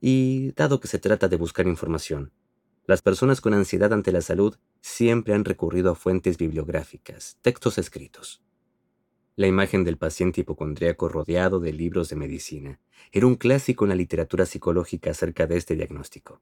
Y, 0.00 0.52
dado 0.52 0.80
que 0.80 0.88
se 0.88 0.98
trata 0.98 1.28
de 1.28 1.36
buscar 1.36 1.66
información, 1.66 2.32
las 2.86 3.02
personas 3.02 3.40
con 3.40 3.52
ansiedad 3.52 3.92
ante 3.92 4.12
la 4.12 4.20
salud 4.20 4.56
siempre 4.80 5.34
han 5.34 5.44
recurrido 5.44 5.90
a 5.90 5.96
fuentes 5.96 6.38
bibliográficas, 6.38 7.36
textos 7.42 7.78
escritos. 7.78 8.45
La 9.38 9.46
imagen 9.46 9.84
del 9.84 9.98
paciente 9.98 10.40
hipocondríaco 10.40 11.10
rodeado 11.10 11.60
de 11.60 11.74
libros 11.74 12.08
de 12.08 12.16
medicina 12.16 12.80
era 13.12 13.26
un 13.26 13.34
clásico 13.34 13.84
en 13.84 13.90
la 13.90 13.94
literatura 13.94 14.46
psicológica 14.46 15.10
acerca 15.10 15.46
de 15.46 15.58
este 15.58 15.76
diagnóstico. 15.76 16.40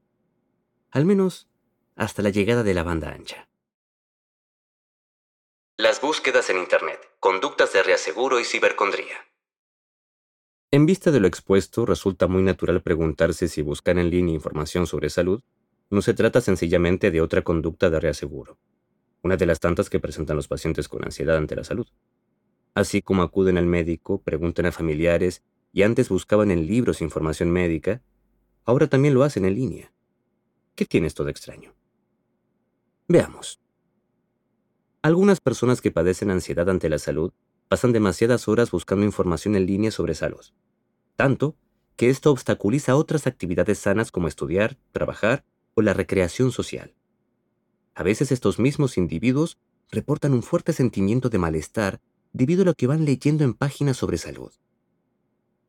Al 0.92 1.04
menos 1.04 1.48
hasta 1.96 2.22
la 2.22 2.30
llegada 2.30 2.62
de 2.62 2.72
la 2.72 2.84
banda 2.84 3.10
ancha. 3.10 3.48
Las 5.76 6.00
búsquedas 6.00 6.48
en 6.50 6.58
Internet, 6.58 7.00
conductas 7.18 7.72
de 7.72 7.82
reaseguro 7.82 8.38
y 8.38 8.44
cibercondría. 8.44 9.16
En 10.70 10.86
vista 10.86 11.10
de 11.10 11.18
lo 11.18 11.26
expuesto, 11.26 11.86
resulta 11.86 12.28
muy 12.28 12.42
natural 12.42 12.80
preguntarse 12.80 13.48
si 13.48 13.60
buscar 13.60 13.98
en 13.98 14.10
línea 14.10 14.36
información 14.36 14.86
sobre 14.86 15.10
salud 15.10 15.42
no 15.90 16.00
se 16.00 16.14
trata 16.14 16.40
sencillamente 16.40 17.10
de 17.10 17.20
otra 17.20 17.42
conducta 17.42 17.90
de 17.90 17.98
reaseguro, 17.98 18.56
una 19.22 19.36
de 19.36 19.46
las 19.46 19.58
tantas 19.58 19.90
que 19.90 19.98
presentan 19.98 20.36
los 20.36 20.46
pacientes 20.46 20.88
con 20.88 21.04
ansiedad 21.04 21.36
ante 21.36 21.56
la 21.56 21.64
salud. 21.64 21.88
Así 22.74 23.02
como 23.02 23.22
acuden 23.22 23.56
al 23.56 23.66
médico, 23.66 24.20
preguntan 24.20 24.66
a 24.66 24.72
familiares 24.72 25.42
y 25.72 25.82
antes 25.82 26.08
buscaban 26.08 26.50
en 26.50 26.66
libros 26.66 27.00
información 27.00 27.50
médica, 27.50 28.02
ahora 28.64 28.88
también 28.88 29.14
lo 29.14 29.22
hacen 29.22 29.44
en 29.44 29.54
línea. 29.54 29.92
¿Qué 30.74 30.84
tiene 30.84 31.06
esto 31.06 31.24
de 31.24 31.30
extraño? 31.30 31.74
Veamos. 33.06 33.60
Algunas 35.02 35.40
personas 35.40 35.80
que 35.80 35.90
padecen 35.90 36.30
ansiedad 36.30 36.68
ante 36.68 36.88
la 36.88 36.98
salud 36.98 37.32
pasan 37.68 37.92
demasiadas 37.92 38.48
horas 38.48 38.70
buscando 38.70 39.04
información 39.04 39.54
en 39.54 39.66
línea 39.66 39.90
sobre 39.90 40.14
salud, 40.14 40.44
tanto 41.16 41.56
que 41.96 42.10
esto 42.10 42.30
obstaculiza 42.30 42.96
otras 42.96 43.26
actividades 43.26 43.78
sanas 43.78 44.10
como 44.10 44.26
estudiar, 44.26 44.76
trabajar 44.90 45.44
o 45.74 45.82
la 45.82 45.92
recreación 45.92 46.50
social. 46.50 46.94
A 47.94 48.02
veces 48.02 48.32
estos 48.32 48.58
mismos 48.58 48.98
individuos 48.98 49.58
reportan 49.90 50.32
un 50.32 50.42
fuerte 50.42 50.72
sentimiento 50.72 51.28
de 51.28 51.38
malestar 51.38 52.00
debido 52.34 52.62
a 52.62 52.64
lo 52.66 52.74
que 52.74 52.86
van 52.86 53.06
leyendo 53.06 53.44
en 53.44 53.54
páginas 53.54 53.96
sobre 53.96 54.18
salud. 54.18 54.52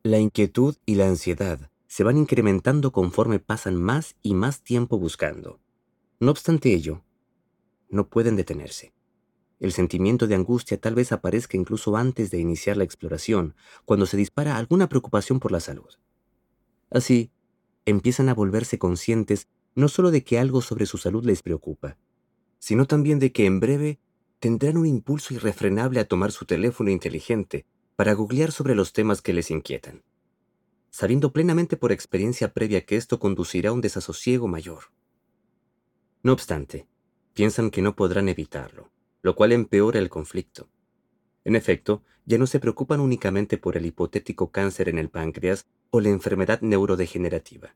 La 0.03 0.19
inquietud 0.19 0.75
y 0.85 0.95
la 0.95 1.07
ansiedad 1.07 1.71
se 1.87 2.03
van 2.03 2.17
incrementando 2.17 2.91
conforme 2.91 3.39
pasan 3.39 3.75
más 3.75 4.15
y 4.21 4.33
más 4.33 4.61
tiempo 4.61 4.97
buscando. 4.97 5.61
No 6.19 6.31
obstante 6.31 6.73
ello, 6.73 7.03
no 7.89 8.09
pueden 8.09 8.35
detenerse. 8.35 8.93
El 9.59 9.71
sentimiento 9.71 10.27
de 10.27 10.35
angustia 10.35 10.79
tal 10.79 10.95
vez 10.95 11.11
aparezca 11.11 11.55
incluso 11.55 11.95
antes 11.95 12.31
de 12.31 12.39
iniciar 12.39 12.77
la 12.77 12.83
exploración, 12.83 13.55
cuando 13.85 14.05
se 14.05 14.17
dispara 14.17 14.57
alguna 14.57 14.89
preocupación 14.89 15.39
por 15.39 15.51
la 15.51 15.59
salud. 15.59 15.89
Así, 16.89 17.31
empiezan 17.85 18.27
a 18.27 18.33
volverse 18.33 18.79
conscientes 18.79 19.47
no 19.75 19.87
solo 19.87 20.09
de 20.09 20.23
que 20.23 20.39
algo 20.39 20.61
sobre 20.61 20.87
su 20.87 20.97
salud 20.97 21.23
les 21.23 21.41
preocupa, 21.43 21.97
sino 22.57 22.85
también 22.85 23.19
de 23.19 23.31
que 23.31 23.45
en 23.45 23.59
breve 23.59 23.99
tendrán 24.45 24.77
un 24.77 24.85
impulso 24.85 25.33
irrefrenable 25.33 25.99
a 25.99 26.07
tomar 26.07 26.31
su 26.31 26.45
teléfono 26.45 26.91
inteligente 26.91 27.65
para 27.95 28.13
googlear 28.13 28.51
sobre 28.51 28.75
los 28.75 28.93
temas 28.93 29.23
que 29.23 29.33
les 29.33 29.49
inquietan, 29.49 30.03
sabiendo 30.91 31.33
plenamente 31.33 31.77
por 31.77 31.91
experiencia 31.91 32.53
previa 32.53 32.85
que 32.85 32.95
esto 32.95 33.17
conducirá 33.17 33.71
a 33.71 33.73
un 33.73 33.81
desasosiego 33.81 34.47
mayor. 34.47 34.91
No 36.21 36.31
obstante, 36.31 36.85
piensan 37.33 37.71
que 37.71 37.81
no 37.81 37.95
podrán 37.95 38.29
evitarlo, 38.29 38.91
lo 39.23 39.35
cual 39.35 39.51
empeora 39.51 39.97
el 39.97 40.09
conflicto. 40.09 40.69
En 41.43 41.55
efecto, 41.55 42.03
ya 42.27 42.37
no 42.37 42.45
se 42.45 42.59
preocupan 42.59 42.99
únicamente 42.99 43.57
por 43.57 43.77
el 43.77 43.87
hipotético 43.87 44.51
cáncer 44.51 44.89
en 44.89 44.99
el 44.99 45.09
páncreas 45.09 45.65
o 45.89 46.01
la 46.01 46.09
enfermedad 46.09 46.61
neurodegenerativa, 46.61 47.75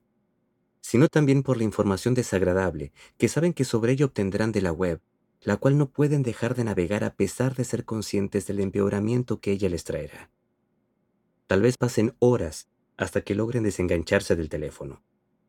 sino 0.81 1.07
también 1.07 1.41
por 1.41 1.57
la 1.57 1.63
información 1.63 2.13
desagradable 2.13 2.91
que 3.17 3.27
saben 3.27 3.53
que 3.53 3.65
sobre 3.65 3.93
ello 3.93 4.05
obtendrán 4.05 4.51
de 4.51 4.61
la 4.61 4.71
web 4.71 5.01
la 5.41 5.57
cual 5.57 5.77
no 5.77 5.89
pueden 5.89 6.23
dejar 6.23 6.55
de 6.55 6.63
navegar 6.63 7.03
a 7.03 7.15
pesar 7.15 7.55
de 7.55 7.63
ser 7.63 7.85
conscientes 7.85 8.45
del 8.47 8.59
empeoramiento 8.59 9.39
que 9.39 9.51
ella 9.51 9.69
les 9.69 9.83
traerá. 9.83 10.29
Tal 11.47 11.61
vez 11.61 11.77
pasen 11.77 12.15
horas 12.19 12.69
hasta 12.97 13.21
que 13.21 13.35
logren 13.35 13.63
desengancharse 13.63 14.35
del 14.35 14.49
teléfono. 14.49 15.01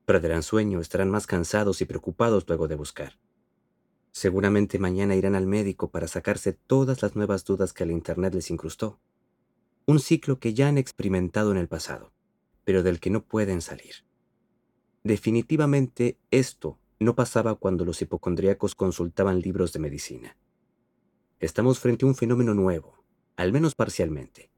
Perderán 0.06 0.42
sueño, 0.42 0.80
estarán 0.80 1.10
más 1.10 1.26
cansados 1.26 1.80
y 1.80 1.84
preocupados 1.84 2.44
luego 2.46 2.68
de 2.68 2.76
buscar. 2.76 3.18
Seguramente 4.12 4.78
mañana 4.78 5.14
irán 5.14 5.34
al 5.34 5.46
médico 5.46 5.90
para 5.90 6.08
sacarse 6.08 6.52
todas 6.52 7.02
las 7.02 7.16
nuevas 7.16 7.44
dudas 7.44 7.72
que 7.72 7.84
el 7.84 7.90
Internet 7.90 8.34
les 8.34 8.50
incrustó. 8.50 9.00
Un 9.86 9.98
ciclo 9.98 10.38
que 10.38 10.54
ya 10.54 10.68
han 10.68 10.78
experimentado 10.78 11.50
en 11.52 11.58
el 11.58 11.68
pasado, 11.68 12.12
pero 12.64 12.82
del 12.82 13.00
que 13.00 13.10
no 13.10 13.24
pueden 13.24 13.60
salir. 13.60 14.04
Definitivamente 15.02 16.18
esto 16.30 16.78
no 17.00 17.14
pasaba 17.14 17.54
cuando 17.54 17.84
los 17.86 18.02
hipocondríacos 18.02 18.74
consultaban 18.74 19.40
libros 19.40 19.72
de 19.72 19.78
medicina. 19.78 20.36
Estamos 21.40 21.80
frente 21.80 22.04
a 22.04 22.08
un 22.08 22.14
fenómeno 22.14 22.52
nuevo, 22.52 23.02
al 23.36 23.52
menos 23.52 23.74
parcialmente. 23.74 24.50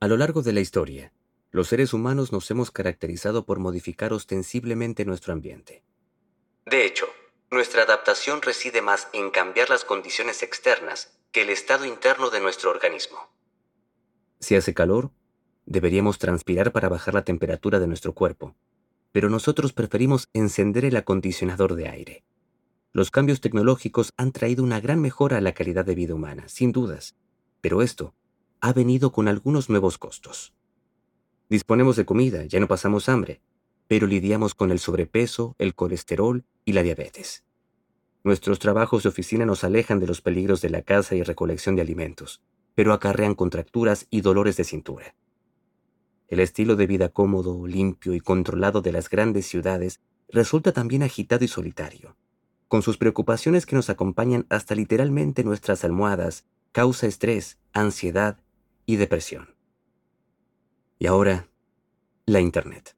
A 0.00 0.08
lo 0.08 0.16
largo 0.16 0.40
de 0.42 0.54
la 0.54 0.60
historia, 0.60 1.12
los 1.50 1.68
seres 1.68 1.92
humanos 1.92 2.32
nos 2.32 2.50
hemos 2.50 2.70
caracterizado 2.70 3.44
por 3.44 3.58
modificar 3.58 4.14
ostensiblemente 4.14 5.04
nuestro 5.04 5.34
ambiente. 5.34 5.84
De 6.64 6.86
hecho, 6.86 7.06
nuestra 7.50 7.82
adaptación 7.82 8.40
reside 8.40 8.80
más 8.80 9.08
en 9.12 9.30
cambiar 9.30 9.68
las 9.68 9.84
condiciones 9.84 10.42
externas 10.42 11.18
que 11.32 11.42
el 11.42 11.50
estado 11.50 11.84
interno 11.84 12.30
de 12.30 12.40
nuestro 12.40 12.70
organismo. 12.70 13.18
Si 14.38 14.56
hace 14.56 14.72
calor, 14.72 15.10
deberíamos 15.66 16.18
transpirar 16.18 16.72
para 16.72 16.88
bajar 16.88 17.12
la 17.12 17.24
temperatura 17.24 17.78
de 17.78 17.88
nuestro 17.88 18.14
cuerpo, 18.14 18.56
pero 19.12 19.28
nosotros 19.28 19.72
preferimos 19.72 20.28
encender 20.32 20.84
el 20.84 20.96
acondicionador 20.96 21.74
de 21.74 21.88
aire. 21.88 22.24
Los 22.92 23.10
cambios 23.10 23.40
tecnológicos 23.40 24.12
han 24.16 24.32
traído 24.32 24.64
una 24.64 24.80
gran 24.80 25.00
mejora 25.00 25.38
a 25.38 25.40
la 25.40 25.52
calidad 25.52 25.84
de 25.84 25.94
vida 25.94 26.14
humana, 26.14 26.48
sin 26.48 26.72
dudas, 26.72 27.16
pero 27.60 27.82
esto 27.82 28.14
ha 28.60 28.72
venido 28.72 29.12
con 29.12 29.28
algunos 29.28 29.70
nuevos 29.70 29.96
costos. 29.96 30.52
Disponemos 31.48 31.96
de 31.96 32.04
comida, 32.04 32.44
ya 32.44 32.60
no 32.60 32.68
pasamos 32.68 33.08
hambre, 33.08 33.40
pero 33.88 34.06
lidiamos 34.06 34.54
con 34.54 34.70
el 34.70 34.78
sobrepeso, 34.78 35.56
el 35.58 35.74
colesterol 35.74 36.44
y 36.64 36.72
la 36.72 36.82
diabetes. 36.82 37.44
Nuestros 38.22 38.58
trabajos 38.58 39.02
de 39.02 39.08
oficina 39.08 39.46
nos 39.46 39.64
alejan 39.64 39.98
de 39.98 40.06
los 40.06 40.20
peligros 40.20 40.60
de 40.60 40.70
la 40.70 40.82
caza 40.82 41.14
y 41.14 41.22
recolección 41.22 41.74
de 41.74 41.82
alimentos, 41.82 42.42
pero 42.74 42.92
acarrean 42.92 43.34
contracturas 43.34 44.06
y 44.10 44.20
dolores 44.20 44.56
de 44.56 44.64
cintura. 44.64 45.14
El 46.30 46.38
estilo 46.38 46.76
de 46.76 46.86
vida 46.86 47.08
cómodo, 47.08 47.66
limpio 47.66 48.14
y 48.14 48.20
controlado 48.20 48.82
de 48.82 48.92
las 48.92 49.10
grandes 49.10 49.46
ciudades 49.46 50.00
resulta 50.28 50.70
también 50.70 51.02
agitado 51.02 51.44
y 51.44 51.48
solitario. 51.48 52.16
Con 52.68 52.82
sus 52.82 52.98
preocupaciones 52.98 53.66
que 53.66 53.74
nos 53.74 53.90
acompañan 53.90 54.46
hasta 54.48 54.76
literalmente 54.76 55.42
nuestras 55.42 55.82
almohadas, 55.84 56.44
causa 56.70 57.08
estrés, 57.08 57.58
ansiedad 57.72 58.38
y 58.86 58.94
depresión. 58.94 59.56
Y 61.00 61.06
ahora, 61.06 61.48
la 62.26 62.40
Internet. 62.40 62.94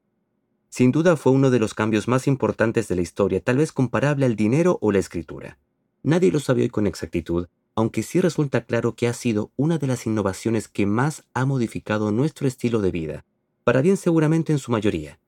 Sin 0.68 0.92
duda 0.92 1.16
fue 1.16 1.32
uno 1.32 1.50
de 1.50 1.58
los 1.58 1.72
cambios 1.72 2.08
más 2.08 2.26
importantes 2.26 2.86
de 2.88 2.96
la 2.96 3.02
historia, 3.02 3.40
tal 3.40 3.56
vez 3.56 3.72
comparable 3.72 4.26
al 4.26 4.36
dinero 4.36 4.76
o 4.82 4.92
la 4.92 4.98
escritura. 4.98 5.58
Nadie 6.02 6.32
lo 6.32 6.38
sabe 6.38 6.62
hoy 6.62 6.68
con 6.68 6.86
exactitud, 6.86 7.48
aunque 7.74 8.02
sí 8.02 8.20
resulta 8.20 8.64
claro 8.64 8.94
que 8.94 9.08
ha 9.08 9.12
sido 9.14 9.50
una 9.56 9.78
de 9.78 9.86
las 9.86 10.06
innovaciones 10.06 10.68
que 10.68 10.86
más 10.86 11.24
ha 11.34 11.46
modificado 11.46 12.12
nuestro 12.12 12.46
estilo 12.46 12.80
de 12.80 12.90
vida, 12.90 13.24
para 13.64 13.80
bien 13.80 13.96
seguramente 13.96 14.52
en 14.52 14.58
su 14.58 14.70
mayoría, 14.70 15.18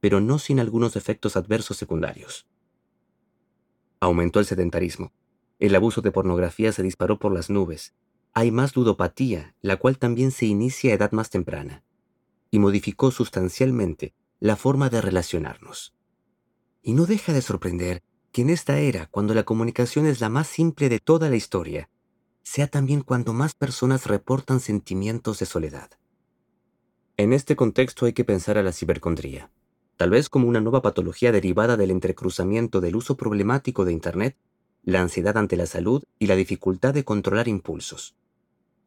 pero 0.00 0.20
no 0.20 0.38
sin 0.38 0.60
algunos 0.60 0.96
efectos 0.96 1.36
adversos 1.36 1.76
secundarios. 1.76 2.46
Aumentó 4.00 4.40
el 4.40 4.46
sedentarismo, 4.46 5.12
el 5.60 5.74
abuso 5.74 6.00
de 6.00 6.10
pornografía 6.10 6.72
se 6.72 6.82
disparó 6.82 7.18
por 7.18 7.32
las 7.32 7.48
nubes, 7.48 7.94
hay 8.32 8.50
más 8.50 8.74
ludopatía, 8.74 9.54
la 9.62 9.76
cual 9.76 9.98
también 9.98 10.32
se 10.32 10.46
inicia 10.46 10.90
a 10.90 10.94
edad 10.94 11.12
más 11.12 11.30
temprana, 11.30 11.84
y 12.50 12.58
modificó 12.58 13.12
sustancialmente 13.12 14.14
la 14.40 14.56
forma 14.56 14.90
de 14.90 15.00
relacionarnos. 15.00 15.94
Y 16.82 16.92
no 16.92 17.06
deja 17.06 17.32
de 17.32 17.40
sorprender 17.40 18.02
que 18.34 18.42
en 18.42 18.50
esta 18.50 18.80
era, 18.80 19.06
cuando 19.12 19.32
la 19.32 19.44
comunicación 19.44 20.06
es 20.06 20.20
la 20.20 20.28
más 20.28 20.48
simple 20.48 20.88
de 20.88 20.98
toda 20.98 21.30
la 21.30 21.36
historia, 21.36 21.88
sea 22.42 22.66
también 22.66 23.02
cuando 23.02 23.32
más 23.32 23.54
personas 23.54 24.08
reportan 24.08 24.58
sentimientos 24.58 25.38
de 25.38 25.46
soledad. 25.46 25.88
En 27.16 27.32
este 27.32 27.54
contexto 27.54 28.06
hay 28.06 28.12
que 28.12 28.24
pensar 28.24 28.58
a 28.58 28.64
la 28.64 28.72
cibercondría, 28.72 29.52
tal 29.96 30.10
vez 30.10 30.28
como 30.28 30.48
una 30.48 30.60
nueva 30.60 30.82
patología 30.82 31.30
derivada 31.30 31.76
del 31.76 31.92
entrecruzamiento 31.92 32.80
del 32.80 32.96
uso 32.96 33.16
problemático 33.16 33.84
de 33.84 33.92
Internet, 33.92 34.36
la 34.82 35.00
ansiedad 35.00 35.38
ante 35.38 35.56
la 35.56 35.66
salud 35.66 36.02
y 36.18 36.26
la 36.26 36.34
dificultad 36.34 36.92
de 36.92 37.04
controlar 37.04 37.46
impulsos. 37.46 38.16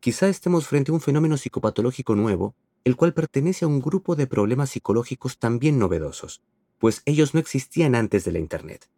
Quizá 0.02 0.28
estemos 0.28 0.68
frente 0.68 0.92
a 0.92 0.94
un 0.94 1.00
fenómeno 1.00 1.38
psicopatológico 1.38 2.16
nuevo, 2.16 2.54
el 2.84 2.98
cual 2.98 3.14
pertenece 3.14 3.64
a 3.64 3.70
un 3.70 3.80
grupo 3.80 4.18
de 4.18 4.28
problemas 4.28 4.72
psicológicos 4.72 5.40
también 5.40 5.80
novedosos, 5.80 6.42
pues 6.80 7.02
ellos 7.06 7.34
no 7.34 7.40
existían 7.40 7.96
antes 7.96 8.26
de 8.26 8.34
la 8.34 8.40
Internet. 8.40 8.90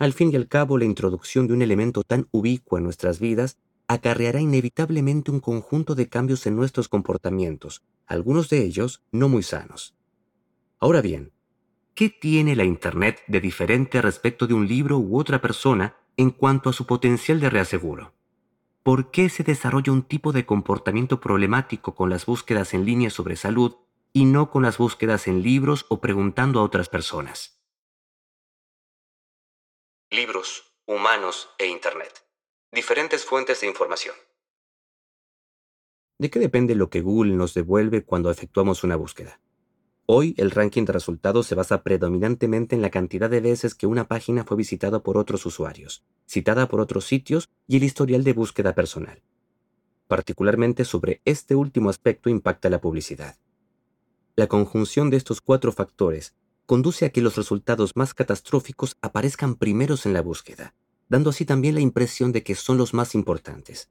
Al 0.00 0.14
fin 0.14 0.32
y 0.32 0.36
al 0.36 0.48
cabo, 0.48 0.78
la 0.78 0.86
introducción 0.86 1.46
de 1.46 1.52
un 1.52 1.60
elemento 1.60 2.04
tan 2.04 2.26
ubicuo 2.30 2.78
en 2.78 2.84
nuestras 2.84 3.20
vidas 3.20 3.58
acarreará 3.86 4.40
inevitablemente 4.40 5.30
un 5.30 5.40
conjunto 5.40 5.94
de 5.94 6.08
cambios 6.08 6.46
en 6.46 6.56
nuestros 6.56 6.88
comportamientos, 6.88 7.82
algunos 8.06 8.48
de 8.48 8.64
ellos 8.64 9.02
no 9.12 9.28
muy 9.28 9.42
sanos. 9.42 9.94
Ahora 10.78 11.02
bien, 11.02 11.32
¿qué 11.94 12.08
tiene 12.08 12.56
la 12.56 12.64
Internet 12.64 13.18
de 13.28 13.42
diferente 13.42 14.00
respecto 14.00 14.46
de 14.46 14.54
un 14.54 14.66
libro 14.66 14.96
u 14.96 15.18
otra 15.18 15.42
persona 15.42 15.96
en 16.16 16.30
cuanto 16.30 16.70
a 16.70 16.72
su 16.72 16.86
potencial 16.86 17.38
de 17.38 17.50
reaseguro? 17.50 18.14
¿Por 18.82 19.10
qué 19.10 19.28
se 19.28 19.44
desarrolla 19.44 19.92
un 19.92 20.04
tipo 20.04 20.32
de 20.32 20.46
comportamiento 20.46 21.20
problemático 21.20 21.94
con 21.94 22.08
las 22.08 22.24
búsquedas 22.24 22.72
en 22.72 22.86
línea 22.86 23.10
sobre 23.10 23.36
salud 23.36 23.74
y 24.14 24.24
no 24.24 24.50
con 24.50 24.62
las 24.62 24.78
búsquedas 24.78 25.28
en 25.28 25.42
libros 25.42 25.84
o 25.90 26.00
preguntando 26.00 26.60
a 26.60 26.62
otras 26.62 26.88
personas? 26.88 27.59
Libros, 30.12 30.64
humanos 30.86 31.50
e 31.56 31.68
Internet. 31.68 32.10
Diferentes 32.72 33.24
fuentes 33.24 33.60
de 33.60 33.68
información. 33.68 34.16
¿De 36.18 36.30
qué 36.30 36.40
depende 36.40 36.74
lo 36.74 36.90
que 36.90 37.00
Google 37.00 37.34
nos 37.34 37.54
devuelve 37.54 38.02
cuando 38.02 38.28
efectuamos 38.28 38.82
una 38.82 38.96
búsqueda? 38.96 39.40
Hoy 40.06 40.34
el 40.36 40.50
ranking 40.50 40.84
de 40.84 40.94
resultados 40.94 41.46
se 41.46 41.54
basa 41.54 41.84
predominantemente 41.84 42.74
en 42.74 42.82
la 42.82 42.90
cantidad 42.90 43.30
de 43.30 43.40
veces 43.40 43.76
que 43.76 43.86
una 43.86 44.08
página 44.08 44.42
fue 44.42 44.56
visitada 44.56 45.00
por 45.00 45.16
otros 45.16 45.46
usuarios, 45.46 46.04
citada 46.28 46.66
por 46.66 46.80
otros 46.80 47.04
sitios 47.04 47.48
y 47.68 47.76
el 47.76 47.84
historial 47.84 48.24
de 48.24 48.32
búsqueda 48.32 48.74
personal. 48.74 49.22
Particularmente 50.08 50.84
sobre 50.84 51.22
este 51.24 51.54
último 51.54 51.88
aspecto 51.88 52.28
impacta 52.28 52.68
la 52.68 52.80
publicidad. 52.80 53.36
La 54.34 54.48
conjunción 54.48 55.08
de 55.08 55.18
estos 55.18 55.40
cuatro 55.40 55.70
factores 55.70 56.34
conduce 56.70 57.04
a 57.04 57.10
que 57.10 57.20
los 57.20 57.34
resultados 57.34 57.96
más 57.96 58.14
catastróficos 58.14 58.96
aparezcan 59.02 59.56
primeros 59.56 60.06
en 60.06 60.12
la 60.12 60.22
búsqueda, 60.22 60.74
dando 61.08 61.30
así 61.30 61.44
también 61.44 61.74
la 61.74 61.80
impresión 61.80 62.30
de 62.30 62.44
que 62.44 62.54
son 62.54 62.78
los 62.78 62.94
más 62.94 63.16
importantes. 63.16 63.90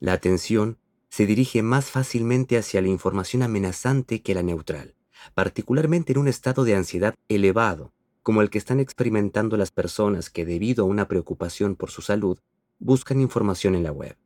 La 0.00 0.14
atención 0.14 0.78
se 1.10 1.26
dirige 1.26 1.62
más 1.62 1.90
fácilmente 1.90 2.56
hacia 2.56 2.80
la 2.80 2.88
información 2.88 3.42
amenazante 3.42 4.22
que 4.22 4.34
la 4.34 4.42
neutral 4.42 4.94
particularmente 5.32 6.12
en 6.12 6.18
un 6.18 6.28
estado 6.28 6.64
de 6.64 6.74
ansiedad 6.74 7.14
elevado, 7.28 7.92
como 8.22 8.42
el 8.42 8.50
que 8.50 8.58
están 8.58 8.80
experimentando 8.80 9.56
las 9.56 9.70
personas 9.70 10.30
que 10.30 10.44
debido 10.44 10.84
a 10.84 10.88
una 10.88 11.08
preocupación 11.08 11.76
por 11.76 11.90
su 11.90 12.02
salud 12.02 12.38
buscan 12.78 13.20
información 13.20 13.74
en 13.74 13.84
la 13.84 13.92
web. 13.92 14.16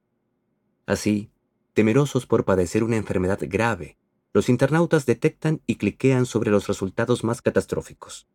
Así, 0.86 1.30
temerosos 1.74 2.26
por 2.26 2.44
padecer 2.44 2.82
una 2.82 2.96
enfermedad 2.96 3.38
grave, 3.42 3.97
los 4.32 4.48
internautas 4.48 5.06
detectan 5.06 5.62
y 5.66 5.76
cliquean 5.76 6.26
sobre 6.26 6.50
los 6.50 6.66
resultados 6.66 7.24
más 7.24 7.42
catastróficos. 7.42 8.26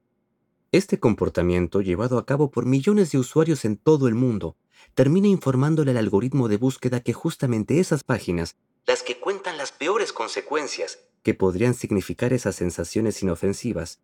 Este 0.72 1.00
comportamiento, 1.00 1.82
llevado 1.82 2.18
a 2.18 2.26
cabo 2.26 2.50
por 2.50 2.66
millones 2.66 3.12
de 3.12 3.20
usuarios 3.20 3.64
en 3.64 3.78
todo 3.78 4.08
el 4.08 4.16
mundo, 4.16 4.58
termina 4.96 5.28
informándole 5.28 5.92
al 5.92 5.98
algoritmo 5.98 6.48
de 6.48 6.58
búsqueda 6.58 7.00
que 7.00 7.14
justamente 7.14 7.80
esas 7.80 8.04
páginas, 8.04 8.56
las 8.86 9.04
que 9.04 9.20
cuentan 9.20 9.58
las 9.58 9.72
peores 9.72 10.12
consecuencias 10.12 11.00
que 11.22 11.34
podrían 11.34 11.74
significar 11.74 12.34
esas 12.34 12.56
sensaciones 12.56 13.24
inofensivas 13.24 14.02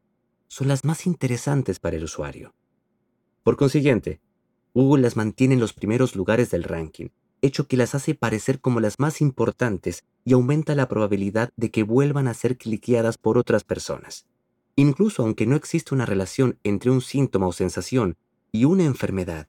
son 0.47 0.67
las 0.67 0.85
más 0.85 1.05
interesantes 1.05 1.79
para 1.79 1.97
el 1.97 2.03
usuario. 2.03 2.53
Por 3.43 3.57
consiguiente, 3.57 4.21
Google 4.73 5.01
las 5.01 5.15
mantiene 5.15 5.55
en 5.55 5.59
los 5.59 5.73
primeros 5.73 6.15
lugares 6.15 6.49
del 6.51 6.63
ranking, 6.63 7.09
hecho 7.41 7.67
que 7.67 7.78
las 7.78 7.95
hace 7.95 8.15
parecer 8.15 8.60
como 8.60 8.80
las 8.80 8.99
más 8.99 9.21
importantes 9.21 10.04
y 10.25 10.34
aumenta 10.34 10.75
la 10.75 10.88
probabilidad 10.88 11.52
de 11.56 11.71
que 11.71 11.84
vuelvan 11.84 12.28
a 12.28 12.34
ser 12.34 12.58
cliqueadas 12.58 13.17
por 13.17 13.38
otras 13.38 13.63
personas. 13.63 14.25
Incluso 14.75 15.23
aunque 15.23 15.45
no 15.45 15.56
existe 15.56 15.93
una 15.93 16.06
relación 16.06 16.58
entre 16.63 16.91
un 16.91 17.02
síntoma 17.02 17.47
o 17.47 17.52
sensación 17.52 18.17
y 18.52 18.65
una 18.65 18.86
enfermedad, 18.86 19.47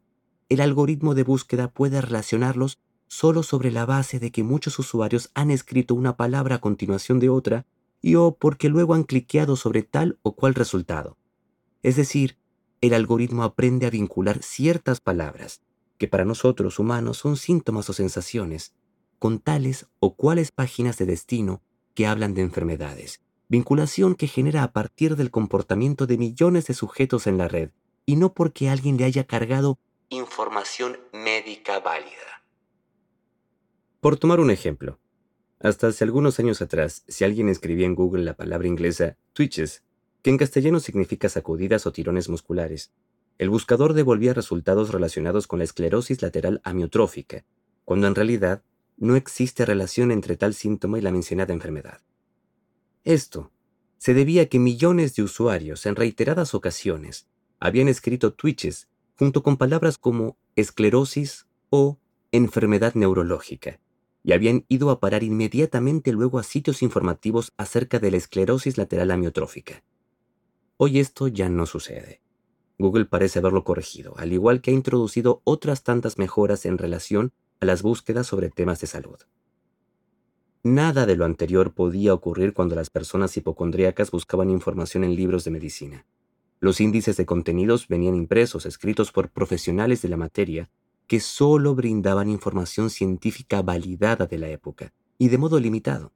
el 0.49 0.61
algoritmo 0.61 1.15
de 1.15 1.23
búsqueda 1.23 1.69
puede 1.69 2.01
relacionarlos 2.01 2.79
solo 3.07 3.43
sobre 3.43 3.71
la 3.71 3.87
base 3.87 4.19
de 4.19 4.31
que 4.31 4.43
muchos 4.43 4.79
usuarios 4.79 5.31
han 5.35 5.51
escrito 5.51 5.95
una 5.95 6.17
palabra 6.17 6.57
a 6.57 6.61
continuación 6.61 7.19
de 7.19 7.29
otra 7.29 7.67
y 8.03 8.15
o 8.15 8.37
porque 8.39 8.69
luego 8.69 8.95
han 8.95 9.05
cliqueado 9.05 9.57
sobre 9.57 9.83
tal 9.83 10.19
o 10.23 10.35
cual 10.35 10.55
resultado. 10.55 11.17
Es 11.83 11.97
decir, 11.97 12.37
el 12.81 12.95
algoritmo 12.95 13.43
aprende 13.43 13.87
a 13.87 13.91
vincular 13.91 14.43
ciertas 14.43 15.01
palabras, 15.01 15.61
que 16.01 16.09
para 16.09 16.25
nosotros 16.25 16.79
humanos 16.79 17.19
son 17.19 17.37
síntomas 17.37 17.91
o 17.91 17.93
sensaciones, 17.93 18.73
con 19.19 19.39
tales 19.39 19.87
o 19.99 20.17
cuales 20.17 20.51
páginas 20.51 20.97
de 20.97 21.05
destino 21.05 21.63
que 21.95 22.07
hablan 22.07 22.33
de 22.33 22.41
enfermedades, 22.41 23.21
vinculación 23.49 24.15
que 24.15 24.27
genera 24.27 24.63
a 24.63 24.73
partir 24.73 25.15
del 25.15 25.31
comportamiento 25.31 26.07
de 26.07 26.17
millones 26.17 26.67
de 26.69 26.73
sujetos 26.73 27.27
en 27.27 27.37
la 27.37 27.49
red, 27.49 27.73
y 28.07 28.17
no 28.17 28.33
porque 28.33 28.71
alguien 28.71 28.97
le 28.97 29.05
haya 29.05 29.25
cargado 29.25 29.79
información 30.09 30.97
médica 31.13 31.81
válida. 31.81 32.45
Por 34.01 34.17
tomar 34.17 34.41
un 34.41 34.51
ejemplo, 34.51 34.99
hasta 35.59 35.89
hace 35.89 36.05
algunos 36.05 36.39
años 36.39 36.63
atrás, 36.63 37.05
si 37.09 37.25
alguien 37.25 37.51
escribía 37.51 37.85
en 37.85 37.95
Google 37.95 38.25
la 38.25 38.39
palabra 38.39 38.69
inglesa 38.69 39.19
twitches, 39.35 39.85
que 40.23 40.31
en 40.31 40.39
castellano 40.39 40.81
significa 40.81 41.29
sacudidas 41.29 41.87
o 41.87 41.93
tirones 41.93 42.31
musculares, 42.31 42.91
el 43.41 43.49
buscador 43.49 43.95
devolvía 43.95 44.35
resultados 44.35 44.93
relacionados 44.93 45.47
con 45.47 45.61
la 45.61 45.65
esclerosis 45.65 46.21
lateral 46.21 46.61
amiotrófica, 46.63 47.47
cuando 47.87 48.07
en 48.07 48.15
realidad 48.15 48.63
no 48.99 49.17
existe 49.17 49.65
relación 49.65 50.11
entre 50.11 50.37
tal 50.37 50.53
síntoma 50.53 50.99
y 50.99 51.01
la 51.01 51.11
mencionada 51.11 51.55
enfermedad. 51.55 52.03
Esto 53.03 53.51
se 53.97 54.13
debía 54.13 54.43
a 54.43 54.45
que 54.45 54.59
millones 54.59 55.17
de 55.17 55.23
usuarios 55.23 55.87
en 55.87 55.97
reiteradas 55.97 56.53
ocasiones 56.53 57.29
habían 57.61 57.89
escrito 57.89 58.35
twitches 58.35 58.89
junto 59.17 59.43
con 59.43 59.57
palabras 59.57 59.97
como 59.97 60.37
esclerosis 60.55 61.47
o 61.71 61.99
enfermedad 62.33 62.93
neurológica, 62.95 63.81
y 64.23 64.33
habían 64.33 64.67
ido 64.69 64.91
a 64.91 65.01
parar 65.01 65.23
inmediatamente 65.23 66.13
luego 66.13 66.39
a 66.39 66.43
sitios 66.43 66.83
informativos 66.83 67.55
acerca 67.57 68.01
de 68.01 68.11
la 68.11 68.19
esclerosis 68.19 68.77
lateral 68.77 69.11
amiotrófica. 69.11 69.83
Hoy 70.77 70.99
esto 70.99 71.27
ya 71.27 71.49
no 71.49 71.65
sucede. 71.65 72.21
Google 72.81 73.05
parece 73.05 73.39
haberlo 73.39 73.63
corregido, 73.63 74.15
al 74.17 74.33
igual 74.33 74.63
que 74.63 74.71
ha 74.71 74.75
introducido 74.75 75.43
otras 75.45 75.85
tantas 75.85 76.17
mejoras 76.17 76.65
en 76.65 76.79
relación 76.79 77.33
a 77.61 77.67
las 77.67 77.83
búsquedas 77.83 78.27
sobre 78.27 78.49
temas 78.49 78.81
de 78.81 78.87
salud. 78.87 79.19
Nada 80.63 81.05
de 81.05 81.15
lo 81.15 81.27
anterior 81.27 81.75
podía 81.75 82.15
ocurrir 82.15 82.55
cuando 82.55 82.75
las 82.75 82.89
personas 82.89 83.37
hipocondríacas 83.37 84.11
buscaban 84.11 84.49
información 84.49 85.05
en 85.05 85.15
libros 85.15 85.45
de 85.45 85.51
medicina. 85.51 86.07
Los 86.59 86.81
índices 86.81 87.19
de 87.19 87.27
contenidos 87.27 87.87
venían 87.87 88.15
impresos, 88.15 88.65
escritos 88.65 89.13
por 89.13 89.31
profesionales 89.31 90.01
de 90.01 90.09
la 90.09 90.17
materia, 90.17 90.71
que 91.07 91.21
solo 91.21 91.75
brindaban 91.75 92.31
información 92.31 92.89
científica 92.89 93.61
validada 93.61 94.27
de 94.27 94.39
la 94.39 94.49
época, 94.49 94.95
y 95.19 95.29
de 95.29 95.37
modo 95.37 95.61
limitado. 95.61 96.13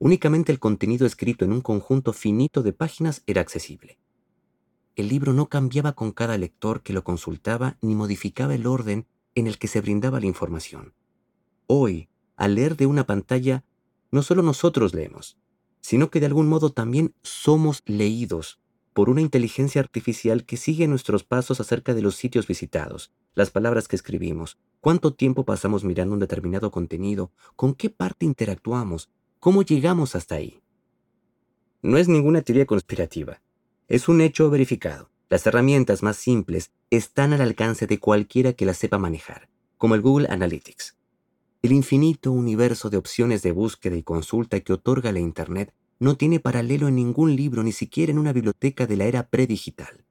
Únicamente 0.00 0.50
el 0.50 0.58
contenido 0.58 1.06
escrito 1.06 1.44
en 1.44 1.52
un 1.52 1.60
conjunto 1.60 2.12
finito 2.12 2.64
de 2.64 2.72
páginas 2.72 3.22
era 3.26 3.40
accesible. 3.40 3.98
El 4.94 5.08
libro 5.08 5.32
no 5.32 5.48
cambiaba 5.48 5.92
con 5.92 6.12
cada 6.12 6.36
lector 6.36 6.82
que 6.82 6.92
lo 6.92 7.02
consultaba 7.02 7.78
ni 7.80 7.94
modificaba 7.94 8.54
el 8.54 8.66
orden 8.66 9.06
en 9.34 9.46
el 9.46 9.58
que 9.58 9.68
se 9.68 9.80
brindaba 9.80 10.20
la 10.20 10.26
información. 10.26 10.92
Hoy, 11.66 12.10
al 12.36 12.54
leer 12.56 12.76
de 12.76 12.86
una 12.86 13.06
pantalla, 13.06 13.64
no 14.10 14.22
solo 14.22 14.42
nosotros 14.42 14.92
leemos, 14.92 15.38
sino 15.80 16.10
que 16.10 16.20
de 16.20 16.26
algún 16.26 16.46
modo 16.46 16.70
también 16.70 17.14
somos 17.22 17.82
leídos 17.86 18.60
por 18.92 19.08
una 19.08 19.22
inteligencia 19.22 19.80
artificial 19.80 20.44
que 20.44 20.58
sigue 20.58 20.86
nuestros 20.86 21.24
pasos 21.24 21.60
acerca 21.60 21.94
de 21.94 22.02
los 22.02 22.16
sitios 22.16 22.46
visitados, 22.46 23.10
las 23.34 23.50
palabras 23.50 23.88
que 23.88 23.96
escribimos, 23.96 24.58
cuánto 24.80 25.14
tiempo 25.14 25.46
pasamos 25.46 25.84
mirando 25.84 26.12
un 26.12 26.20
determinado 26.20 26.70
contenido, 26.70 27.32
con 27.56 27.74
qué 27.74 27.88
parte 27.88 28.26
interactuamos, 28.26 29.08
cómo 29.40 29.62
llegamos 29.62 30.14
hasta 30.14 30.34
ahí. 30.34 30.60
No 31.80 31.96
es 31.96 32.06
ninguna 32.08 32.42
teoría 32.42 32.66
conspirativa, 32.66 33.40
es 33.92 34.08
un 34.08 34.22
hecho 34.22 34.48
verificado. 34.48 35.10
Las 35.28 35.46
herramientas 35.46 36.02
más 36.02 36.16
simples 36.16 36.72
están 36.88 37.34
al 37.34 37.42
alcance 37.42 37.86
de 37.86 37.98
cualquiera 37.98 38.54
que 38.54 38.64
las 38.64 38.78
sepa 38.78 38.96
manejar, 38.96 39.50
como 39.76 39.94
el 39.94 40.00
Google 40.00 40.28
Analytics. 40.30 40.96
El 41.60 41.72
infinito 41.72 42.32
universo 42.32 42.88
de 42.88 42.96
opciones 42.96 43.42
de 43.42 43.52
búsqueda 43.52 43.94
y 43.94 44.02
consulta 44.02 44.60
que 44.60 44.72
otorga 44.72 45.12
la 45.12 45.18
Internet 45.18 45.74
no 45.98 46.16
tiene 46.16 46.40
paralelo 46.40 46.88
en 46.88 46.94
ningún 46.94 47.36
libro, 47.36 47.62
ni 47.62 47.72
siquiera 47.72 48.12
en 48.12 48.18
una 48.18 48.32
biblioteca 48.32 48.86
de 48.86 48.96
la 48.96 49.04
era 49.04 49.28
predigital. 49.28 50.06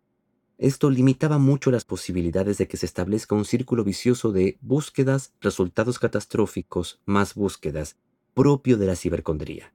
Esto 0.59 0.91
limitaba 0.91 1.39
mucho 1.39 1.71
las 1.71 1.83
posibilidades 1.83 2.59
de 2.59 2.67
que 2.67 2.77
se 2.77 2.85
establezca 2.85 3.33
un 3.33 3.45
círculo 3.45 3.83
vicioso 3.83 4.31
de 4.31 4.59
búsquedas, 4.61 5.33
resultados 5.41 5.97
catastróficos, 5.97 7.01
más 7.07 7.33
búsquedas, 7.33 7.97
propio 8.35 8.77
de 8.77 8.85
la 8.85 8.95
cibercondría. 8.95 9.73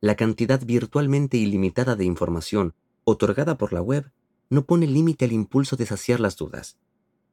La 0.00 0.14
cantidad 0.14 0.64
virtualmente 0.64 1.36
ilimitada 1.36 1.94
de 1.94 2.06
información 2.06 2.74
otorgada 3.04 3.58
por 3.58 3.72
la 3.72 3.82
web 3.82 4.10
no 4.48 4.64
pone 4.64 4.86
límite 4.86 5.26
al 5.26 5.32
impulso 5.32 5.76
de 5.76 5.86
saciar 5.86 6.20
las 6.20 6.36
dudas. 6.36 6.78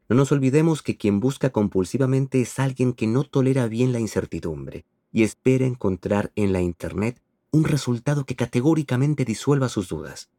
No 0.10 0.15
nos 0.15 0.32
olvidemos 0.32 0.82
que 0.82 0.97
quien 0.97 1.19
busca 1.19 1.49
compulsivamente 1.49 2.41
es 2.41 2.60
alguien 2.60 2.93
que 2.93 3.08
no 3.08 3.23
tolera 3.23 3.67
bien 3.67 3.93
la 3.93 3.99
incertidumbre 3.99 4.86
y 5.12 5.23
espera 5.23 5.65
encontrar 5.65 6.32
en 6.36 6.51
la 6.51 6.62
Internet 6.62 7.21
un 7.51 7.63
resultado 7.63 8.25
que 8.25 8.36
categóricamente 8.36 9.23
disuelva 9.23 9.69
sus 9.69 9.88
dudas. 9.88 10.30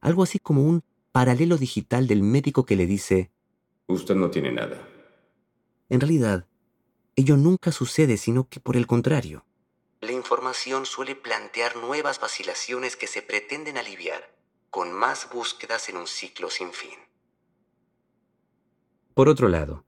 Algo 0.00 0.22
así 0.22 0.38
como 0.38 0.64
un 0.64 0.82
paralelo 1.12 1.58
digital 1.58 2.06
del 2.06 2.22
médico 2.22 2.64
que 2.64 2.76
le 2.76 2.86
dice, 2.86 3.30
Usted 3.86 4.14
no 4.14 4.30
tiene 4.30 4.52
nada. 4.52 4.88
En 5.90 6.00
realidad, 6.00 6.46
ello 7.14 7.36
nunca 7.36 7.72
sucede, 7.72 8.16
sino 8.16 8.48
que 8.48 8.60
por 8.60 8.76
el 8.76 8.86
contrario. 8.86 9.44
La 10.02 10.10
información 10.10 10.84
suele 10.84 11.14
plantear 11.14 11.76
nuevas 11.76 12.18
vacilaciones 12.18 12.96
que 12.96 13.06
se 13.06 13.22
pretenden 13.22 13.78
aliviar 13.78 14.34
con 14.68 14.92
más 14.92 15.28
búsquedas 15.32 15.88
en 15.88 15.96
un 15.96 16.08
ciclo 16.08 16.50
sin 16.50 16.72
fin. 16.72 16.98
Por 19.14 19.28
otro 19.28 19.48
lado, 19.48 19.84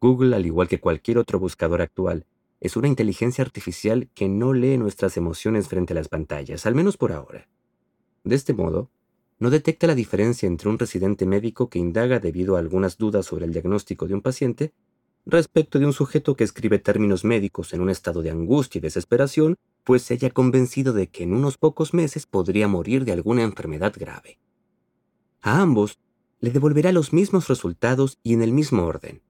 Google, 0.00 0.34
al 0.34 0.46
igual 0.46 0.66
que 0.66 0.80
cualquier 0.80 1.18
otro 1.18 1.38
buscador 1.38 1.82
actual, 1.82 2.24
es 2.60 2.74
una 2.76 2.88
inteligencia 2.88 3.44
artificial 3.44 4.08
que 4.14 4.30
no 4.30 4.54
lee 4.54 4.78
nuestras 4.78 5.18
emociones 5.18 5.68
frente 5.68 5.92
a 5.92 5.96
las 5.96 6.08
pantallas, 6.08 6.64
al 6.64 6.74
menos 6.74 6.96
por 6.96 7.12
ahora. 7.12 7.46
De 8.24 8.36
este 8.36 8.54
modo, 8.54 8.90
no 9.38 9.50
detecta 9.50 9.86
la 9.86 9.94
diferencia 9.94 10.46
entre 10.46 10.70
un 10.70 10.78
residente 10.78 11.26
médico 11.26 11.68
que 11.68 11.78
indaga 11.78 12.18
debido 12.18 12.56
a 12.56 12.60
algunas 12.60 12.96
dudas 12.96 13.26
sobre 13.26 13.44
el 13.44 13.52
diagnóstico 13.52 14.06
de 14.06 14.14
un 14.14 14.22
paciente 14.22 14.72
respecto 15.26 15.78
de 15.78 15.86
un 15.86 15.92
sujeto 15.92 16.36
que 16.36 16.44
escribe 16.44 16.78
términos 16.78 17.24
médicos 17.24 17.72
en 17.72 17.80
un 17.80 17.90
estado 17.90 18.22
de 18.22 18.30
angustia 18.30 18.78
y 18.78 18.82
desesperación, 18.82 19.56
pues 19.84 20.02
se 20.02 20.14
haya 20.14 20.30
convencido 20.30 20.92
de 20.92 21.08
que 21.08 21.24
en 21.24 21.34
unos 21.34 21.58
pocos 21.58 21.94
meses 21.94 22.26
podría 22.26 22.68
morir 22.68 23.04
de 23.04 23.12
alguna 23.12 23.42
enfermedad 23.42 23.94
grave. 23.96 24.38
A 25.42 25.60
ambos 25.60 25.98
le 26.40 26.50
devolverá 26.50 26.92
los 26.92 27.12
mismos 27.12 27.48
resultados 27.48 28.18
y 28.22 28.34
en 28.34 28.42
el 28.42 28.52
mismo 28.52 28.84
orden. 28.84 29.22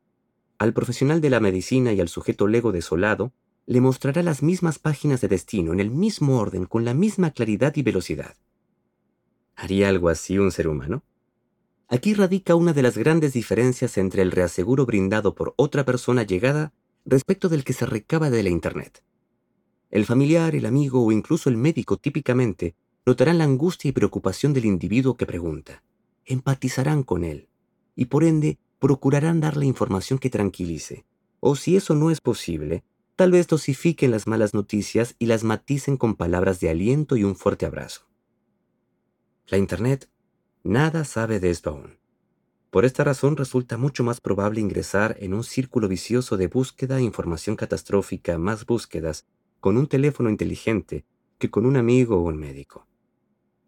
Al 0.59 0.73
profesional 0.73 1.21
de 1.21 1.31
la 1.31 1.41
medicina 1.41 1.93
y 1.93 2.01
al 2.01 2.09
sujeto 2.09 2.47
lego 2.47 2.73
desolado, 2.73 3.33
le 3.67 3.81
mostrará 3.81 4.23
las 4.23 4.43
mismas 4.43 4.79
páginas 4.79 5.21
de 5.21 5.29
destino 5.29 5.73
en 5.73 5.81
el 5.81 5.91
mismo 5.91 6.39
orden, 6.39 6.67
con 6.67 6.85
la 6.85 6.95
misma 6.95 7.31
claridad 7.31 7.75
y 7.77 7.83
velocidad. 7.83 8.37
¿Haría 9.55 9.89
algo 9.89 10.09
así 10.09 10.39
un 10.39 10.51
ser 10.51 10.69
humano? 10.69 11.03
Aquí 11.93 12.15
radica 12.15 12.55
una 12.55 12.73
de 12.73 12.83
las 12.83 12.97
grandes 12.97 13.33
diferencias 13.33 13.99
entre 13.99 14.23
el 14.23 14.31
reaseguro 14.31 14.87
brindado 14.87 15.35
por 15.35 15.55
otra 15.57 15.85
persona 15.85 16.23
llegada 16.23 16.73
respecto 17.05 17.49
del 17.49 17.65
que 17.65 17.73
se 17.73 17.85
recaba 17.85 18.31
de 18.31 18.45
la 18.45 18.49
Internet. 18.49 19.03
El 19.91 20.07
familiar, 20.07 20.55
el 20.55 20.67
amigo 20.67 21.05
o 21.05 21.11
incluso 21.11 21.49
el 21.49 21.57
médico 21.57 21.97
típicamente 21.97 22.77
notarán 23.05 23.39
la 23.39 23.45
angustia 23.45 23.89
y 23.89 23.93
preocupación 23.93 24.53
del 24.53 24.67
individuo 24.67 25.17
que 25.17 25.27
pregunta 25.27 25.83
empatizarán 26.27 27.03
con 27.03 27.25
él 27.25 27.49
y 27.97 28.05
por 28.05 28.23
ende 28.23 28.61
procurarán 28.79 29.41
dar 29.41 29.57
la 29.57 29.65
información 29.65 30.21
que 30.21 30.31
tranquilice. 30.31 31.05
O 31.41 31.57
si 31.57 31.77
eso 31.77 31.97
no 31.97 32.13
es 32.13 32.21
posible, 32.21 32.85
tal 33.17 33.33
vez 33.33 33.49
dosifiquen 33.49 34.13
las 34.13 34.29
malas 34.29 34.55
noticias 34.55 35.17
y 35.19 35.27
las 35.27 35.43
maticen 35.43 35.97
con 35.97 36.15
palabras 36.15 36.61
de 36.61 36.71
aliento 36.71 37.17
y 37.17 37.25
un 37.25 37.35
fuerte 37.35 37.67
abrazo. 37.67 38.07
La 39.49 39.59
Internet 39.59 40.09
nada 40.63 41.05
sabe 41.05 41.41
de 41.41 41.51
esto 41.51 41.71
aún. 41.71 41.99
Por 42.71 42.85
esta 42.85 43.03
razón 43.03 43.37
resulta 43.37 43.77
mucho 43.77 44.05
más 44.05 44.21
probable 44.21 44.61
ingresar 44.61 45.17
en 45.19 45.35
un 45.35 45.43
círculo 45.43 45.89
vicioso 45.89 46.37
de 46.37 46.47
búsqueda 46.47 46.99
e 46.99 47.03
información 47.03 47.57
catastrófica 47.57 48.39
más 48.39 48.65
búsquedas 48.65 49.27
con 49.59 49.77
un 49.77 49.89
teléfono 49.89 50.31
inteligente 50.31 51.05
que 51.39 51.51
con 51.51 51.67
un 51.67 51.77
amigo 51.77 52.19
o 52.19 52.23
un 52.23 52.37
médico. 52.37 52.87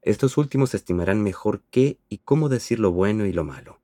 Estos 0.02 0.36
últimos 0.36 0.74
estimarán 0.74 1.22
mejor 1.22 1.62
qué 1.70 1.98
y 2.08 2.18
cómo 2.18 2.48
decir 2.48 2.78
lo 2.78 2.92
bueno 2.92 3.26
y 3.26 3.32
lo 3.32 3.44
malo. 3.44 3.80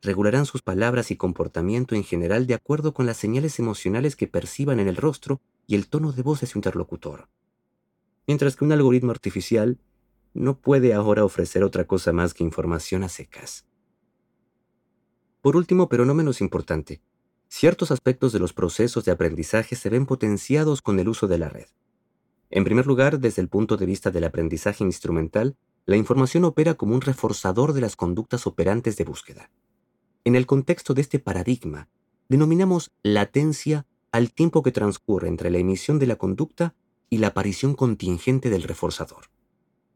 Regularán 0.00 0.46
sus 0.46 0.62
palabras 0.62 1.10
y 1.10 1.16
comportamiento 1.16 1.94
en 1.94 2.04
general 2.04 2.46
de 2.46 2.54
acuerdo 2.54 2.92
con 2.92 3.06
las 3.06 3.16
señales 3.16 3.58
emocionales 3.58 4.16
que 4.16 4.26
perciban 4.26 4.80
en 4.80 4.88
el 4.88 4.96
rostro 4.96 5.40
y 5.66 5.74
el 5.74 5.86
tono 5.88 6.12
de 6.12 6.22
voz 6.22 6.40
de 6.40 6.46
su 6.46 6.58
interlocutor. 6.58 7.28
Mientras 8.26 8.56
que 8.56 8.64
un 8.64 8.72
algoritmo 8.72 9.10
artificial 9.10 9.78
no 10.34 10.58
puede 10.58 10.94
ahora 10.94 11.24
ofrecer 11.24 11.64
otra 11.64 11.86
cosa 11.86 12.12
más 12.12 12.34
que 12.34 12.44
información 12.44 13.02
a 13.04 13.08
secas. 13.08 13.66
Por 15.40 15.56
último, 15.56 15.88
pero 15.88 16.04
no 16.04 16.14
menos 16.14 16.40
importante, 16.40 17.02
ciertos 17.48 17.90
aspectos 17.90 18.32
de 18.32 18.38
los 18.38 18.52
procesos 18.52 19.04
de 19.04 19.12
aprendizaje 19.12 19.76
se 19.76 19.90
ven 19.90 20.06
potenciados 20.06 20.80
con 20.82 20.98
el 21.00 21.08
uso 21.08 21.26
de 21.26 21.38
la 21.38 21.48
red. 21.48 21.66
En 22.50 22.64
primer 22.64 22.86
lugar, 22.86 23.18
desde 23.18 23.42
el 23.42 23.48
punto 23.48 23.76
de 23.76 23.86
vista 23.86 24.10
del 24.10 24.24
aprendizaje 24.24 24.84
instrumental, 24.84 25.56
la 25.84 25.96
información 25.96 26.44
opera 26.44 26.74
como 26.74 26.94
un 26.94 27.00
reforzador 27.00 27.72
de 27.72 27.80
las 27.80 27.96
conductas 27.96 28.46
operantes 28.46 28.96
de 28.96 29.04
búsqueda. 29.04 29.50
En 30.24 30.36
el 30.36 30.46
contexto 30.46 30.94
de 30.94 31.00
este 31.00 31.18
paradigma, 31.18 31.88
denominamos 32.28 32.92
latencia 33.02 33.86
al 34.12 34.32
tiempo 34.32 34.62
que 34.62 34.70
transcurre 34.70 35.26
entre 35.26 35.50
la 35.50 35.58
emisión 35.58 35.98
de 35.98 36.06
la 36.06 36.16
conducta 36.16 36.76
y 37.10 37.18
la 37.18 37.28
aparición 37.28 37.74
contingente 37.74 38.48
del 38.48 38.62
reforzador. 38.62 39.31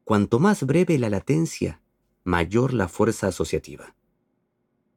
Cuanto 0.07 0.39
más 0.39 0.63
breve 0.63 1.01
la 1.01 1.11
latencia, 1.11 1.83
mayor 2.23 2.73
la 2.73 2.87
fuerza 2.87 3.27
asociativa. 3.27 3.97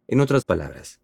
En 0.07 0.19
otras 0.19 0.45
palabras, 0.45 1.01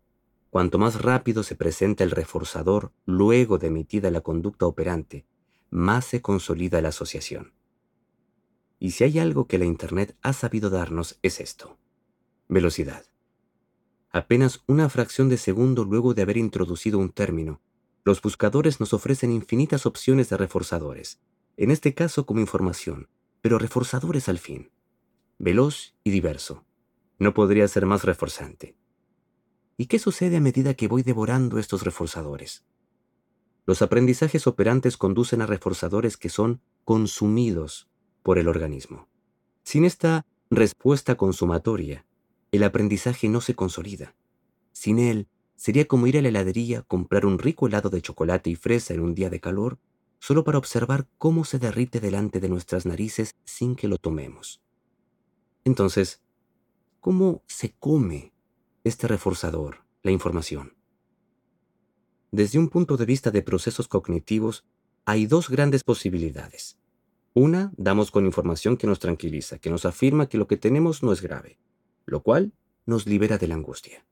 cuanto 0.51 0.77
más 0.77 1.01
rápido 1.01 1.41
se 1.41 1.55
presenta 1.55 2.03
el 2.03 2.11
reforzador 2.11 2.93
luego 3.07 3.57
de 3.57 3.65
emitida 3.65 4.11
la 4.11 4.21
conducta 4.21 4.67
operante, 4.67 5.25
más 5.71 6.05
se 6.05 6.21
consolida 6.21 6.81
la 6.81 6.89
asociación. 6.89 7.53
Y 8.77 8.91
si 8.91 9.05
hay 9.05 9.17
algo 9.17 9.47
que 9.47 9.57
la 9.57 9.65
Internet 9.65 10.15
ha 10.21 10.33
sabido 10.33 10.69
darnos 10.69 11.17
es 11.23 11.39
esto. 11.39 11.79
Velocidad. 12.47 13.07
Apenas 14.11 14.63
una 14.67 14.87
fracción 14.87 15.29
de 15.29 15.37
segundo 15.37 15.83
luego 15.83 16.13
de 16.13 16.21
haber 16.21 16.37
introducido 16.37 16.99
un 16.99 17.09
término, 17.09 17.59
los 18.03 18.21
buscadores 18.21 18.79
nos 18.79 18.93
ofrecen 18.93 19.31
infinitas 19.31 19.87
opciones 19.87 20.29
de 20.29 20.37
reforzadores, 20.37 21.19
en 21.57 21.71
este 21.71 21.95
caso 21.95 22.27
como 22.27 22.39
información, 22.39 23.09
pero 23.45 23.59
reforzadores 23.59 24.27
al 24.27 24.39
fin. 24.39 24.71
Veloz 25.37 25.93
y 26.03 26.09
diverso. 26.09 26.65
No 27.19 27.35
podría 27.35 27.67
ser 27.67 27.85
más 27.85 28.03
reforzante. 28.03 28.75
¿Y 29.77 29.85
qué 29.85 29.99
sucede 29.99 30.37
a 30.37 30.41
medida 30.41 30.73
que 30.73 30.87
voy 30.87 31.03
devorando 31.03 31.59
estos 31.59 31.83
reforzadores? 31.83 32.65
Los 33.67 33.83
aprendizajes 33.83 34.47
operantes 34.47 34.97
conducen 34.97 35.43
a 35.43 35.45
reforzadores 35.45 36.17
que 36.17 36.29
son 36.29 36.59
consumidos 36.85 37.87
por 38.23 38.39
el 38.39 38.47
organismo. 38.47 39.09
Sin 39.61 39.85
esta 39.85 40.25
respuesta 40.49 41.13
consumatoria, 41.13 42.03
el 42.51 42.63
aprendizaje 42.63 43.29
no 43.29 43.41
se 43.41 43.53
consolida. 43.53 44.15
Sin 44.71 44.97
él, 44.97 45.27
sería 45.55 45.85
como 45.85 46.07
ir 46.07 46.17
a 46.17 46.23
la 46.23 46.29
heladería, 46.29 46.81
comprar 46.81 47.27
un 47.27 47.37
rico 47.37 47.67
helado 47.67 47.91
de 47.91 48.01
chocolate 48.01 48.49
y 48.49 48.55
fresa 48.55 48.95
en 48.95 49.01
un 49.01 49.13
día 49.13 49.29
de 49.29 49.39
calor, 49.39 49.77
solo 50.19 50.43
para 50.43 50.57
observar 50.57 51.07
cómo 51.17 51.45
se 51.45 51.59
derrite 51.59 51.99
delante 51.99 52.39
de 52.39 52.49
nuestras 52.49 52.85
narices 52.85 53.35
sin 53.45 53.75
que 53.75 53.87
lo 53.87 53.97
tomemos. 53.97 54.61
Entonces, 55.63 56.21
¿cómo 56.99 57.43
se 57.47 57.73
come 57.79 58.33
este 58.83 59.07
reforzador, 59.07 59.85
la 60.03 60.11
información? 60.11 60.75
Desde 62.31 62.59
un 62.59 62.69
punto 62.69 62.97
de 62.97 63.05
vista 63.05 63.31
de 63.31 63.41
procesos 63.41 63.87
cognitivos, 63.87 64.65
hay 65.05 65.25
dos 65.25 65.49
grandes 65.49 65.83
posibilidades. 65.83 66.77
Una, 67.33 67.71
damos 67.77 68.11
con 68.11 68.25
información 68.25 68.77
que 68.77 68.87
nos 68.87 68.99
tranquiliza, 68.99 69.59
que 69.59 69.69
nos 69.69 69.85
afirma 69.85 70.27
que 70.27 70.37
lo 70.37 70.47
que 70.47 70.57
tenemos 70.57 71.03
no 71.03 71.11
es 71.11 71.21
grave, 71.21 71.59
lo 72.05 72.23
cual 72.23 72.53
nos 72.85 73.05
libera 73.07 73.37
de 73.37 73.47
la 73.47 73.55
angustia. 73.55 74.05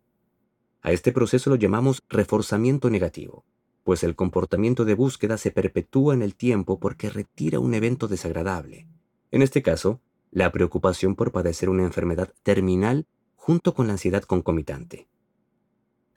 A 0.81 0.91
este 0.91 1.11
proceso 1.11 1.49
lo 1.49 1.55
llamamos 1.55 2.03
reforzamiento 2.09 2.89
negativo, 2.89 3.45
pues 3.83 4.03
el 4.03 4.15
comportamiento 4.15 4.85
de 4.85 4.93
búsqueda 4.93 5.37
se 5.37 5.51
perpetúa 5.51 6.13
en 6.13 6.21
el 6.21 6.35
tiempo 6.35 6.79
porque 6.79 7.09
retira 7.09 7.59
un 7.59 7.73
evento 7.73 8.07
desagradable. 8.07 8.87
En 9.31 9.41
este 9.41 9.61
caso, 9.61 10.01
la 10.31 10.51
preocupación 10.51 11.15
por 11.15 11.31
padecer 11.31 11.69
una 11.69 11.83
enfermedad 11.83 12.33
terminal 12.43 13.05
junto 13.35 13.73
con 13.73 13.87
la 13.87 13.93
ansiedad 13.93 14.23
concomitante 14.23 15.07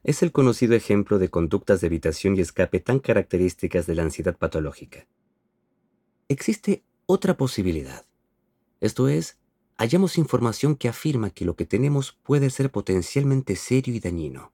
es 0.07 0.22
el 0.22 0.31
conocido 0.31 0.76
ejemplo 0.76 1.18
de 1.18 1.31
conductas 1.31 1.81
de 1.81 1.88
evitación 1.88 2.37
y 2.37 2.40
escape 2.40 2.79
tan 2.79 3.00
características 3.00 3.88
de 3.88 3.96
la 3.96 4.05
ansiedad 4.05 4.38
patológica. 4.38 5.09
Existe 6.29 6.85
otra 7.07 7.37
posibilidad. 7.37 8.07
Esto 8.81 9.09
es, 9.09 9.37
hallamos 9.76 10.16
información 10.16 10.76
que 10.76 10.88
afirma 10.88 11.31
que 11.31 11.44
lo 11.44 11.57
que 11.57 11.66
tenemos 11.66 12.12
puede 12.22 12.50
ser 12.50 12.70
potencialmente 12.70 13.57
serio 13.57 13.96
y 13.96 13.98
dañino. 13.98 14.52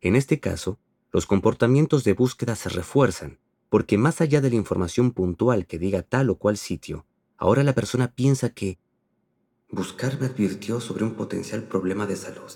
En 0.00 0.16
este 0.16 0.40
caso, 0.40 0.80
los 1.14 1.26
comportamientos 1.26 2.02
de 2.02 2.12
búsqueda 2.12 2.56
se 2.56 2.68
refuerzan, 2.68 3.38
porque 3.68 3.96
más 3.96 4.20
allá 4.20 4.40
de 4.40 4.50
la 4.50 4.56
información 4.56 5.12
puntual 5.12 5.64
que 5.64 5.78
diga 5.78 6.02
tal 6.02 6.28
o 6.28 6.34
cual 6.34 6.56
sitio, 6.56 7.06
ahora 7.36 7.62
la 7.62 7.72
persona 7.72 8.10
piensa 8.10 8.50
que 8.50 8.80
Buscar 9.70 10.18
me 10.18 10.26
advirtió 10.26 10.80
sobre 10.80 11.04
un 11.04 11.14
potencial 11.14 11.62
problema 11.62 12.06
de 12.06 12.16
salud 12.16 12.50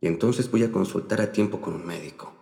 y 0.00 0.06
entonces 0.06 0.48
voy 0.48 0.62
a 0.62 0.70
consultar 0.70 1.20
a 1.20 1.32
tiempo 1.32 1.60
con 1.60 1.74
un 1.74 1.84
médico. 1.84 2.32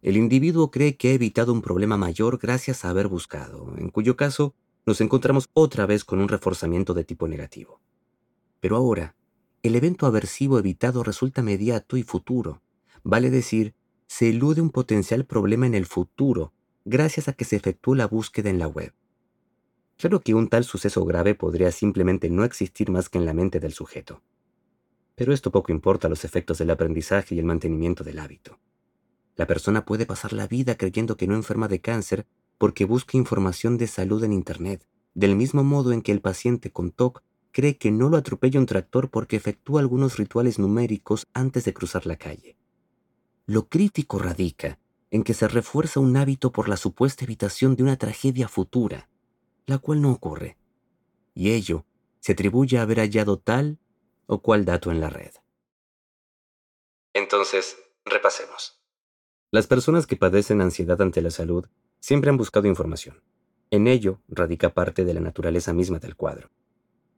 El 0.00 0.16
individuo 0.16 0.70
cree 0.70 0.96
que 0.96 1.10
ha 1.10 1.12
evitado 1.12 1.52
un 1.52 1.60
problema 1.60 1.98
mayor 1.98 2.38
gracias 2.38 2.86
a 2.86 2.88
haber 2.88 3.08
buscado, 3.08 3.74
en 3.76 3.90
cuyo 3.90 4.16
caso 4.16 4.54
nos 4.86 5.02
encontramos 5.02 5.50
otra 5.52 5.84
vez 5.84 6.02
con 6.02 6.18
un 6.18 6.28
reforzamiento 6.28 6.94
de 6.94 7.04
tipo 7.04 7.28
negativo. 7.28 7.78
Pero 8.60 8.76
ahora, 8.76 9.16
el 9.62 9.76
evento 9.76 10.06
aversivo 10.06 10.58
evitado 10.58 11.02
resulta 11.02 11.42
mediato 11.42 11.98
y 11.98 12.04
futuro, 12.04 12.62
vale 13.02 13.28
decir, 13.28 13.74
se 14.14 14.28
elude 14.28 14.60
un 14.60 14.68
potencial 14.68 15.24
problema 15.24 15.66
en 15.66 15.74
el 15.74 15.86
futuro 15.86 16.52
gracias 16.84 17.28
a 17.28 17.32
que 17.32 17.46
se 17.46 17.56
efectuó 17.56 17.94
la 17.94 18.06
búsqueda 18.06 18.50
en 18.50 18.58
la 18.58 18.68
web. 18.68 18.92
Claro 19.96 20.20
que 20.20 20.34
un 20.34 20.48
tal 20.48 20.64
suceso 20.64 21.02
grave 21.06 21.34
podría 21.34 21.72
simplemente 21.72 22.28
no 22.28 22.44
existir 22.44 22.90
más 22.90 23.08
que 23.08 23.16
en 23.16 23.24
la 23.24 23.32
mente 23.32 23.58
del 23.58 23.72
sujeto. 23.72 24.20
Pero 25.14 25.32
esto 25.32 25.50
poco 25.50 25.72
importa 25.72 26.10
los 26.10 26.26
efectos 26.26 26.58
del 26.58 26.68
aprendizaje 26.68 27.34
y 27.34 27.38
el 27.38 27.46
mantenimiento 27.46 28.04
del 28.04 28.18
hábito. 28.18 28.58
La 29.34 29.46
persona 29.46 29.86
puede 29.86 30.04
pasar 30.04 30.34
la 30.34 30.46
vida 30.46 30.74
creyendo 30.74 31.16
que 31.16 31.26
no 31.26 31.34
enferma 31.34 31.66
de 31.66 31.80
cáncer 31.80 32.26
porque 32.58 32.84
busca 32.84 33.16
información 33.16 33.78
de 33.78 33.86
salud 33.86 34.22
en 34.24 34.34
Internet, 34.34 34.86
del 35.14 35.36
mismo 35.36 35.64
modo 35.64 35.90
en 35.90 36.02
que 36.02 36.12
el 36.12 36.20
paciente 36.20 36.70
con 36.70 36.90
TOC 36.90 37.22
cree 37.50 37.78
que 37.78 37.90
no 37.90 38.10
lo 38.10 38.18
atropella 38.18 38.60
un 38.60 38.66
tractor 38.66 39.08
porque 39.08 39.36
efectúa 39.36 39.80
algunos 39.80 40.18
rituales 40.18 40.58
numéricos 40.58 41.26
antes 41.32 41.64
de 41.64 41.72
cruzar 41.72 42.04
la 42.04 42.16
calle. 42.16 42.58
Lo 43.46 43.68
crítico 43.68 44.18
radica 44.18 44.78
en 45.10 45.24
que 45.24 45.34
se 45.34 45.48
refuerza 45.48 46.00
un 46.00 46.16
hábito 46.16 46.52
por 46.52 46.68
la 46.68 46.76
supuesta 46.76 47.24
evitación 47.24 47.76
de 47.76 47.82
una 47.82 47.96
tragedia 47.96 48.48
futura, 48.48 49.10
la 49.66 49.78
cual 49.78 50.00
no 50.00 50.10
ocurre, 50.12 50.56
y 51.34 51.50
ello 51.50 51.84
se 52.20 52.32
atribuye 52.32 52.78
a 52.78 52.82
haber 52.82 52.98
hallado 52.98 53.38
tal 53.38 53.78
o 54.26 54.40
cual 54.40 54.64
dato 54.64 54.90
en 54.90 55.00
la 55.00 55.10
red. 55.10 55.32
Entonces, 57.12 57.76
repasemos. 58.04 58.80
Las 59.50 59.66
personas 59.66 60.06
que 60.06 60.16
padecen 60.16 60.62
ansiedad 60.62 61.02
ante 61.02 61.20
la 61.20 61.30
salud 61.30 61.66
siempre 62.00 62.30
han 62.30 62.38
buscado 62.38 62.68
información. 62.68 63.22
En 63.70 63.86
ello 63.86 64.20
radica 64.28 64.72
parte 64.72 65.04
de 65.04 65.14
la 65.14 65.20
naturaleza 65.20 65.72
misma 65.72 65.98
del 65.98 66.16
cuadro. 66.16 66.50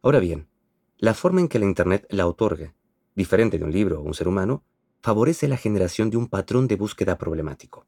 Ahora 0.03 0.19
bien, 0.19 0.49
la 0.97 1.15
forma 1.15 1.41
en 1.41 1.49
que 1.49 1.59
la 1.59 1.67
Internet 1.67 2.07
la 2.11 2.27
otorga, 2.27 2.75
diferente 3.15 3.59
de 3.59 3.65
un 3.65 3.73
libro 3.73 4.01
o 4.01 4.03
un 4.03 4.15
ser 4.15 4.27
humano, 4.27 4.65
favorece 5.05 5.49
la 5.49 5.59
generación 5.59 6.09
de 6.09 6.17
un 6.17 6.29
patrón 6.29 6.67
de 6.67 6.77
búsqueda 6.77 7.19
problemático. 7.19 7.85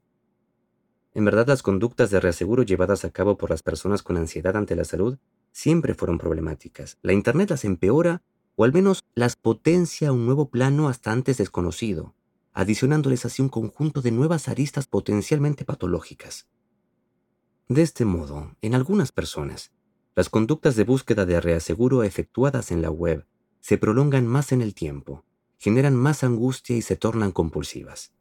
En 1.14 1.24
verdad, 1.24 1.46
las 1.46 1.62
conductas 1.62 2.10
de 2.10 2.20
reaseguro 2.20 2.62
llevadas 2.62 3.06
a 3.06 3.10
cabo 3.10 3.38
por 3.38 3.48
las 3.48 3.62
personas 3.62 4.02
con 4.02 4.18
ansiedad 4.18 4.54
ante 4.54 4.76
la 4.76 4.84
salud 4.84 5.16
siempre 5.50 5.94
fueron 5.94 6.18
problemáticas. 6.18 6.98
La 7.00 7.14
Internet 7.14 7.48
las 7.48 7.64
empeora 7.64 8.20
o 8.54 8.64
al 8.64 8.74
menos 8.74 9.02
las 9.14 9.34
potencia 9.34 10.10
a 10.10 10.12
un 10.12 10.26
nuevo 10.26 10.50
plano 10.50 10.90
hasta 10.90 11.10
antes 11.10 11.38
desconocido, 11.38 12.14
adicionándoles 12.52 13.24
así 13.24 13.40
un 13.40 13.48
conjunto 13.48 14.02
de 14.02 14.10
nuevas 14.10 14.50
aristas 14.50 14.86
potencialmente 14.86 15.64
patológicas. 15.64 16.46
De 17.66 17.80
este 17.80 18.04
modo, 18.04 18.54
en 18.60 18.74
algunas 18.74 19.10
personas, 19.10 19.72
las 20.14 20.28
conductas 20.28 20.76
de 20.76 20.84
búsqueda 20.84 21.24
de 21.24 21.40
reaseguro 21.40 22.02
efectuadas 22.02 22.70
en 22.70 22.82
la 22.82 22.90
web 22.90 23.24
se 23.60 23.78
prolongan 23.78 24.26
más 24.26 24.52
en 24.52 24.60
el 24.60 24.74
tiempo, 24.74 25.24
generan 25.58 25.94
más 25.94 26.24
angustia 26.24 26.76
y 26.76 26.82
se 26.82 26.96
tornan 26.96 27.32
compulsivas. 27.32 28.12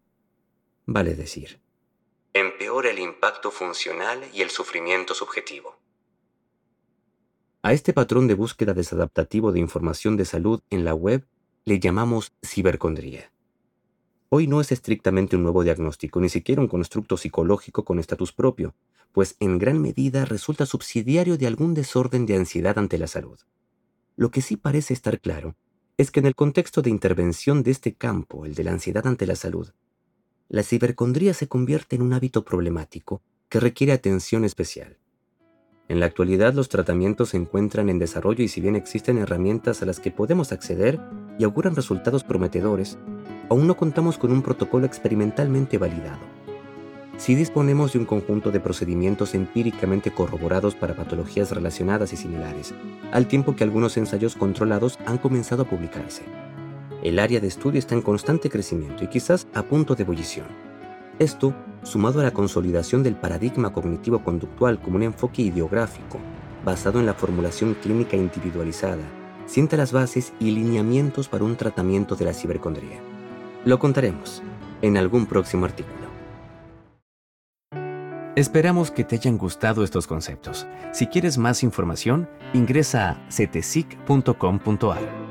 Vale 0.86 1.16
decir, 1.16 1.60
empeora 2.34 2.92
el 2.92 3.00
impacto 3.00 3.52
funcional 3.52 4.24
y 4.34 4.42
el 4.42 4.50
sufrimiento 4.50 5.14
subjetivo. 5.14 5.78
A 7.62 7.74
este 7.74 7.94
patrón 7.94 8.28
de 8.28 8.36
búsqueda 8.36 8.74
desadaptativo 8.74 9.52
de 9.52 9.60
información 9.60 10.18
de 10.18 10.26
salud 10.26 10.62
en 10.70 10.86
la 10.86 10.94
web 10.94 11.26
le 11.66 11.80
llamamos 11.80 12.34
cibercondría. 12.46 13.32
Hoy 14.30 14.48
no 14.48 14.62
es 14.62 14.72
estrictamente 14.72 15.36
un 15.36 15.44
nuevo 15.44 15.64
diagnóstico, 15.64 16.20
ni 16.20 16.30
siquiera 16.30 16.62
un 16.62 16.68
constructo 16.68 17.18
psicológico 17.18 17.86
con 17.86 18.00
estatus 18.00 18.34
propio, 18.34 18.76
pues 19.12 19.36
en 19.40 19.58
gran 19.58 19.82
medida 19.82 20.26
resulta 20.26 20.66
subsidiario 20.66 21.38
de 21.38 21.48
algún 21.48 21.74
desorden 21.74 22.26
de 22.26 22.36
ansiedad 22.36 22.78
ante 22.78 22.98
la 22.98 23.08
salud. 23.08 23.40
Lo 24.16 24.30
que 24.30 24.42
sí 24.42 24.58
parece 24.58 24.94
estar 24.94 25.20
claro 25.20 25.56
es 25.98 26.12
que 26.12 26.20
en 26.20 26.26
el 26.26 26.36
contexto 26.36 26.82
de 26.82 26.90
intervención 26.90 27.64
de 27.64 27.72
este 27.72 27.94
campo, 27.94 28.46
el 28.46 28.54
de 28.54 28.64
la 28.64 28.72
ansiedad 28.72 29.08
ante 29.08 29.26
la 29.26 29.36
salud, 29.36 29.70
la 30.50 30.64
cibercondría 30.64 31.34
se 31.34 31.48
convierte 31.48 31.96
en 31.96 32.02
un 32.02 32.14
hábito 32.14 32.44
problemático 32.44 33.22
que 33.50 33.60
requiere 33.60 33.94
atención 33.94 34.44
especial. 34.44 34.98
En 35.88 36.00
la 36.00 36.08
actualidad 36.08 36.54
los 36.54 36.68
tratamientos 36.68 37.30
se 37.30 37.38
encuentran 37.38 37.90
en 37.90 38.00
desarrollo 38.00 38.44
y 38.44 38.48
si 38.48 38.60
bien 38.60 38.76
existen 38.76 39.18
herramientas 39.18 39.82
a 39.82 39.86
las 39.86 40.00
que 40.00 40.12
podemos 40.12 40.52
acceder 40.52 41.00
y 41.40 41.44
auguran 41.44 41.76
resultados 41.76 42.24
prometedores, 42.24 42.98
aún 43.50 43.68
no 43.68 43.78
contamos 43.78 44.18
con 44.18 44.32
un 44.32 44.42
protocolo 44.42 44.86
experimentalmente 44.86 45.78
validado. 45.78 46.35
Sí 47.18 47.34
disponemos 47.34 47.94
de 47.94 48.00
un 48.00 48.06
conjunto 48.06 48.52
de 48.52 48.60
procedimientos 48.60 49.36
empíricamente 49.36 50.12
corroborados 50.12 50.76
para 50.76 50.96
patologías 50.96 51.52
relacionadas 51.52 52.12
y 52.12 52.18
similares, 52.18 52.74
al 53.12 53.28
tiempo 53.28 53.56
que 53.56 53.64
algunos 53.64 53.96
ensayos 53.96 54.36
controlados 54.36 55.00
han 55.06 55.18
comenzado 55.18 55.64
a 55.64 55.70
publicarse. 55.70 56.24
El 57.04 57.20
área 57.20 57.40
de 57.40 57.48
estudio 57.48 57.80
está 57.80 57.96
en 57.96 58.02
constante 58.02 58.50
crecimiento 58.50 59.04
y 59.04 59.08
quizás 59.08 59.48
a 59.54 59.64
punto 59.64 59.96
de 59.96 60.04
ebullición. 60.04 60.48
Esto, 61.18 61.54
sumado 61.84 62.20
a 62.20 62.24
la 62.24 62.32
consolidación 62.32 63.02
del 63.02 63.16
paradigma 63.16 63.72
cognitivo-conductual 63.72 64.82
como 64.82 64.98
un 64.98 65.04
enfoque 65.04 65.44
ideográfico, 65.44 66.20
basado 66.66 67.00
en 67.00 67.06
la 67.06 67.14
formulación 67.14 67.76
clínica 67.76 68.18
individualizada, 68.18 69.04
sienta 69.46 69.78
las 69.78 69.94
bases 69.94 70.34
y 70.40 70.52
lineamientos 70.52 71.30
para 71.30 71.46
un 71.46 71.56
tratamiento 71.56 72.16
de 72.16 72.26
la 72.26 72.34
cibercondría. 72.34 73.00
Lo 73.64 73.80
contaremos 73.80 74.44
en 74.82 74.98
algún 74.98 75.28
próximo 75.28 75.66
artículo. 75.66 76.05
Esperamos 78.36 78.92
que 78.92 79.06
te 79.06 79.16
hayan 79.16 79.38
gustado 79.38 79.86
estos 79.86 80.08
conceptos. 80.08 80.68
Si 80.92 81.08
quieres 81.08 81.38
más 81.38 81.64
información, 81.64 82.30
ingresa 82.54 83.12
a 83.12 83.32
cetesic.com.ar. 83.32 85.25